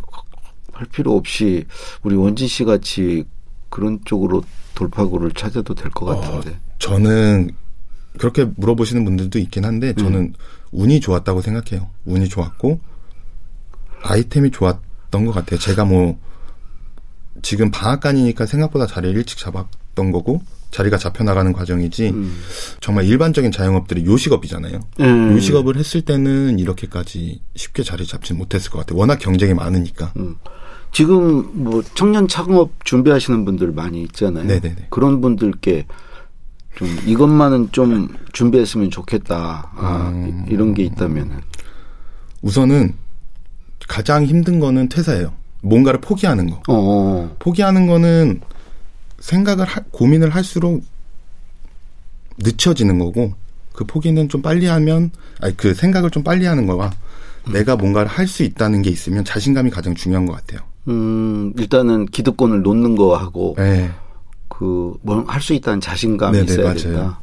할 0.82 0.88
필요 0.90 1.14
없이 1.16 1.64
우리 2.02 2.16
원진 2.16 2.48
씨 2.48 2.64
같이 2.64 3.24
그런 3.70 4.00
쪽으로 4.04 4.42
돌파구를 4.74 5.30
찾아도 5.32 5.74
될 5.74 5.90
것 5.92 6.06
같은데. 6.06 6.58
저는 6.80 7.50
그렇게 8.18 8.44
물어보시는 8.56 9.04
분들도 9.04 9.38
있긴 9.38 9.64
한데 9.64 9.94
저는 9.94 10.34
운이 10.72 11.00
좋았다고 11.00 11.40
생각해요. 11.40 11.88
운이 12.04 12.28
좋았고 12.28 12.80
아이템이 14.02 14.50
좋았던 14.50 15.24
것 15.24 15.32
같아요. 15.32 15.60
제가 15.60 15.84
뭐 15.84 16.18
지금 17.42 17.70
방앗간이니까 17.70 18.44
생각보다 18.46 18.86
자리를 18.86 19.16
일찍 19.16 19.38
잡았던 19.38 20.10
거고 20.10 20.42
자리가 20.72 20.96
잡혀 20.98 21.22
나가는 21.22 21.52
과정이지 21.52 22.08
음. 22.10 22.40
정말 22.80 23.04
일반적인 23.04 23.52
자영업들이 23.52 24.04
요식업이잖아요. 24.06 24.80
음. 25.00 25.32
요식업을 25.32 25.76
했을 25.76 26.02
때는 26.02 26.58
이렇게까지 26.58 27.40
쉽게 27.54 27.82
자리 27.82 28.06
잡지 28.06 28.32
못했을 28.34 28.70
것 28.70 28.80
같아요. 28.80 28.98
워낙 28.98 29.18
경쟁이 29.18 29.54
많으니까. 29.54 30.12
음. 30.16 30.36
지금 30.92 31.64
뭐 31.64 31.82
청년 31.94 32.28
창업 32.28 32.70
준비하시는 32.84 33.44
분들 33.44 33.72
많이 33.72 34.02
있잖아요. 34.02 34.44
네네네. 34.44 34.86
그런 34.90 35.20
분들께 35.20 35.86
좀 36.76 36.88
이것만은 37.06 37.70
좀 37.72 38.08
준비했으면 38.32 38.90
좋겠다. 38.90 39.70
아, 39.74 40.10
음. 40.12 40.44
이- 40.48 40.52
이런 40.52 40.74
게 40.74 40.84
있다면은. 40.84 41.40
우선은 42.42 42.94
가장 43.88 44.24
힘든 44.24 44.60
거는 44.60 44.88
퇴사예요. 44.88 45.32
뭔가를 45.62 46.00
포기하는 46.00 46.50
거. 46.50 46.56
어, 46.56 46.62
어. 46.68 47.36
포기하는 47.38 47.86
거는 47.86 48.40
생각을 49.20 49.64
하- 49.64 49.80
고민을 49.92 50.30
할수록 50.30 50.82
늦춰지는 52.38 52.98
거고 52.98 53.34
그 53.72 53.84
포기는 53.84 54.28
좀 54.28 54.42
빨리 54.42 54.66
하면 54.66 55.10
아니 55.40 55.56
그 55.56 55.74
생각을 55.74 56.10
좀 56.10 56.22
빨리 56.24 56.44
하는 56.46 56.66
거와 56.66 56.90
내가 57.52 57.76
뭔가를 57.76 58.08
할 58.08 58.26
수 58.26 58.42
있다는 58.42 58.82
게 58.82 58.90
있으면 58.90 59.24
자신감이 59.24 59.70
가장 59.70 59.94
중요한 59.94 60.26
것 60.26 60.32
같아요. 60.34 60.60
음, 60.88 61.52
일단은 61.58 62.06
기득권을 62.06 62.62
놓는 62.62 62.96
거하고 62.96 63.54
네. 63.58 63.90
그뭘 64.48 65.24
할 65.26 65.40
수 65.40 65.54
있다는 65.54 65.80
자신감이 65.80 66.38
네네, 66.38 66.52
있어야 66.52 66.64
맞아요. 66.66 66.78
된다. 66.78 67.20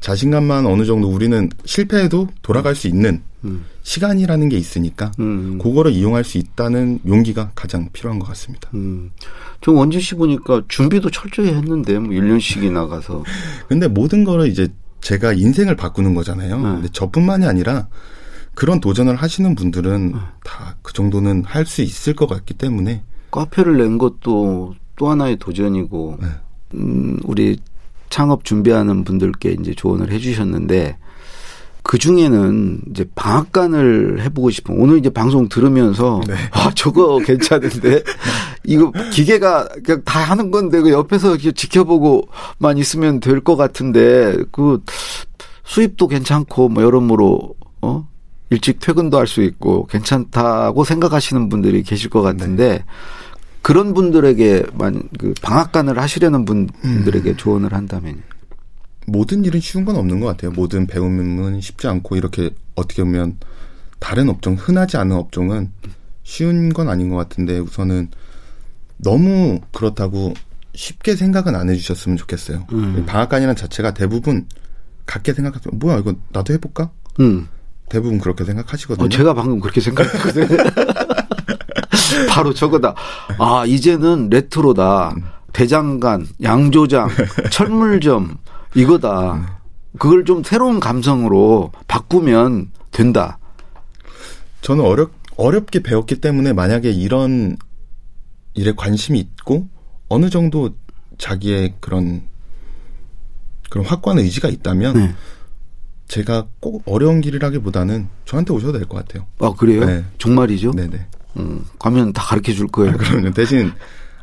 자신감만 0.00 0.66
어느 0.66 0.84
정도 0.84 1.08
우리는 1.08 1.48
실패해도 1.64 2.28
돌아갈 2.42 2.74
수 2.74 2.88
있는 2.88 3.22
음. 3.44 3.64
시간이라는 3.82 4.48
게 4.48 4.56
있으니까 4.56 5.12
음. 5.20 5.58
그거를 5.62 5.92
이용할 5.92 6.24
수 6.24 6.38
있다는 6.38 6.98
용기가 7.06 7.52
가장 7.54 7.88
필요한 7.92 8.18
것 8.18 8.26
같습니다. 8.28 8.68
음. 8.74 9.10
저 9.60 9.70
원진 9.72 10.00
씨 10.00 10.14
보니까 10.16 10.62
준비도 10.68 11.10
철저히 11.10 11.48
했는데 11.48 11.98
뭐 12.00 12.10
1년씩이 12.10 12.70
나가서 12.72 13.22
근데 13.68 13.86
모든 13.88 14.24
거를 14.24 14.48
이제 14.48 14.68
제가 15.00 15.32
인생을 15.32 15.76
바꾸는 15.76 16.14
거잖아요. 16.14 16.56
네. 16.56 16.62
근데 16.62 16.88
저뿐만이 16.92 17.46
아니라 17.46 17.86
그런 18.54 18.80
도전을 18.80 19.16
하시는 19.16 19.54
분들은 19.54 20.12
다 20.44 20.74
그 20.82 20.92
정도는 20.92 21.44
할 21.46 21.64
수 21.64 21.80
있을 21.82 22.14
것 22.14 22.26
같기 22.28 22.54
때문에 22.54 23.02
카페를 23.30 23.78
낸 23.78 23.98
것도 23.98 24.74
또 24.96 25.08
하나의 25.08 25.36
도전이고 25.36 26.18
네. 26.20 26.26
음, 26.74 27.18
우리 27.24 27.58
창업 28.10 28.44
준비하는 28.44 29.04
분들께 29.04 29.56
이제 29.60 29.72
조언을 29.74 30.10
해주셨는데 30.12 30.98
그 31.84 31.98
중에는 31.98 32.80
이제 32.90 33.04
방앗간을 33.14 34.20
해보고 34.22 34.50
싶은 34.50 34.76
오늘 34.78 34.98
이제 34.98 35.08
방송 35.08 35.48
들으면서 35.48 36.20
네. 36.26 36.34
아 36.52 36.70
저거 36.74 37.18
괜찮은데 37.18 38.02
이거 38.66 38.92
기계가 39.12 39.68
그냥 39.84 40.02
다 40.04 40.20
하는 40.20 40.50
건데 40.50 40.80
그 40.80 40.90
옆에서 40.90 41.36
지켜보고만 41.36 42.76
있으면 42.78 43.20
될 43.20 43.40
것 43.40 43.56
같은데 43.56 44.36
그 44.52 44.82
수입도 45.64 46.08
괜찮고 46.08 46.68
뭐 46.68 46.82
여러모로 46.82 47.54
어 47.82 48.08
일찍 48.52 48.80
퇴근도 48.80 49.18
할 49.18 49.26
수 49.26 49.42
있고 49.42 49.86
괜찮다고 49.86 50.84
생각하시는 50.84 51.48
분들이 51.48 51.82
계실 51.82 52.10
것 52.10 52.20
같은데 52.20 52.68
네. 52.68 52.84
그런 53.62 53.94
분들에게만 53.94 55.08
그 55.18 55.32
방앗간을 55.40 55.98
하시려는 55.98 56.44
분들에게 56.44 57.30
음. 57.30 57.36
조언을 57.36 57.72
한다면 57.72 58.22
모든 59.06 59.44
일은 59.44 59.60
쉬운 59.60 59.84
건 59.84 59.96
없는 59.96 60.20
것 60.20 60.26
같아요. 60.26 60.50
모든 60.50 60.86
배움은 60.86 61.60
쉽지 61.60 61.88
않고 61.88 62.16
이렇게 62.16 62.50
어떻게 62.74 63.02
보면 63.02 63.38
다른 63.98 64.28
업종 64.28 64.54
흔하지 64.54 64.96
않은 64.98 65.16
업종은 65.16 65.70
쉬운 66.24 66.72
건 66.72 66.88
아닌 66.88 67.08
것 67.08 67.16
같은데 67.16 67.58
우선은 67.58 68.10
너무 68.98 69.60
그렇다고 69.72 70.34
쉽게 70.74 71.16
생각은 71.16 71.54
안 71.54 71.70
해주셨으면 71.70 72.16
좋겠어요. 72.18 72.66
음. 72.72 73.04
방앗간이라는 73.06 73.56
자체가 73.56 73.94
대부분 73.94 74.46
같게 75.06 75.32
생각하면 75.32 75.78
뭐야 75.78 75.98
이거 75.98 76.14
나도 76.30 76.52
해볼까? 76.54 76.90
음. 77.20 77.48
대부분 77.92 78.18
그렇게 78.18 78.42
생각하시거든요. 78.44 79.04
어, 79.04 79.08
제가 79.10 79.34
방금 79.34 79.60
그렇게 79.60 79.82
생각했거든요. 79.82 80.46
바로 82.30 82.54
저거다. 82.54 82.94
아 83.38 83.64
이제는 83.66 84.30
레트로다. 84.30 85.10
음. 85.10 85.22
대장간, 85.52 86.26
양조장, 86.42 87.10
철물점 87.50 88.38
이거다. 88.74 89.60
그걸 89.98 90.24
좀 90.24 90.42
새로운 90.42 90.80
감성으로 90.80 91.70
바꾸면 91.86 92.70
된다. 92.90 93.38
저는 94.62 94.82
어렵 94.82 95.10
어렵게 95.36 95.82
배웠기 95.82 96.22
때문에 96.22 96.54
만약에 96.54 96.90
이런 96.90 97.58
일에 98.54 98.72
관심이 98.74 99.18
있고 99.18 99.68
어느 100.08 100.30
정도 100.30 100.70
자기의 101.18 101.74
그런 101.80 102.22
그런 103.68 103.84
확고한 103.84 104.18
의지가 104.18 104.48
있다면 104.48 104.94
네. 104.94 105.14
제가 106.12 106.46
꼭 106.60 106.82
어려운 106.84 107.22
길이라기보다는 107.22 108.06
저한테 108.26 108.52
오셔도 108.52 108.72
될 108.78 108.86
것 108.86 108.98
같아요. 108.98 109.26
아 109.38 109.50
그래요? 109.56 109.86
네. 109.86 110.04
정말이죠? 110.18 110.72
네네. 110.72 111.06
음, 111.38 111.64
가면 111.78 112.12
다 112.12 112.22
가르쳐 112.22 112.52
줄 112.52 112.66
거예요. 112.68 112.92
아, 112.92 112.96
그럼요. 112.98 113.30
대신 113.30 113.72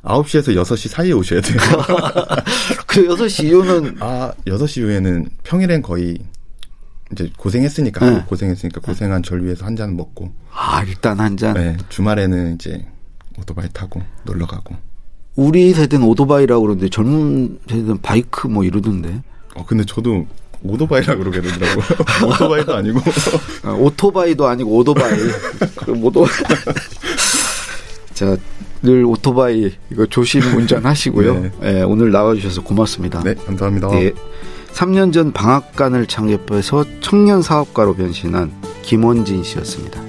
9시에서 0.04 0.56
6시 0.56 0.88
사이에 0.88 1.12
오셔야 1.14 1.42
돼요. 1.42 1.58
그 2.86 3.08
6시 3.08 3.46
이후는 3.46 3.98
아 4.02 4.32
6시 4.46 4.82
이후에는 4.82 5.30
평일엔 5.44 5.82
거의 5.82 6.20
이제 7.12 7.32
고생했으니까 7.36 8.08
네. 8.08 8.24
고생했으니까 8.28 8.82
고생한 8.82 9.24
절 9.24 9.44
위해서 9.44 9.66
한 9.66 9.76
잔 9.76 9.98
먹고 9.98 10.32
아 10.54 10.84
일단 10.84 11.20
한 11.20 11.36
잔. 11.38 11.56
네 11.56 11.76
주말에는 11.90 12.54
이제 12.54 12.86
오토바이 13.40 13.68
타고 13.74 14.00
놀러 14.26 14.46
가고. 14.46 14.76
우리 15.36 15.74
세대는 15.74 16.06
오토바이라고 16.06 16.62
그러는데 16.62 16.88
젊은 16.90 17.58
세대는 17.68 18.02
바이크 18.04 18.46
뭐 18.48 18.64
이러던데. 18.64 19.24
어 19.56 19.66
근데 19.66 19.84
저도 19.86 20.28
오토바이라 20.64 21.16
고 21.16 21.24
그러게 21.24 21.42
되더라고요. 21.42 21.86
오토바이도 22.28 22.76
아니고. 22.76 23.00
아, 23.64 23.72
오토바이도 23.72 24.48
아니고 24.48 24.78
오토바이. 24.78 25.12
그럼 25.78 26.04
오토바이. 26.04 26.32
자, 28.14 28.38
늘 28.82 29.06
오토바이 29.06 29.72
이거 29.92 30.06
조심 30.06 30.42
운전하시고요. 30.42 31.34
네. 31.40 31.52
네, 31.62 31.82
오늘 31.84 32.12
나와주셔서 32.12 32.64
고맙습니다. 32.64 33.22
네, 33.24 33.36
감사합니다. 33.36 33.90
네, 33.90 34.14
3년 34.74 35.14
전 35.14 35.32
방앗간을 35.32 36.06
창립해서 36.06 36.86
청년 37.02 37.42
사업가로 37.42 37.96
변신한 37.96 38.52
김원진 38.84 39.44
씨였습니다. 39.44 40.02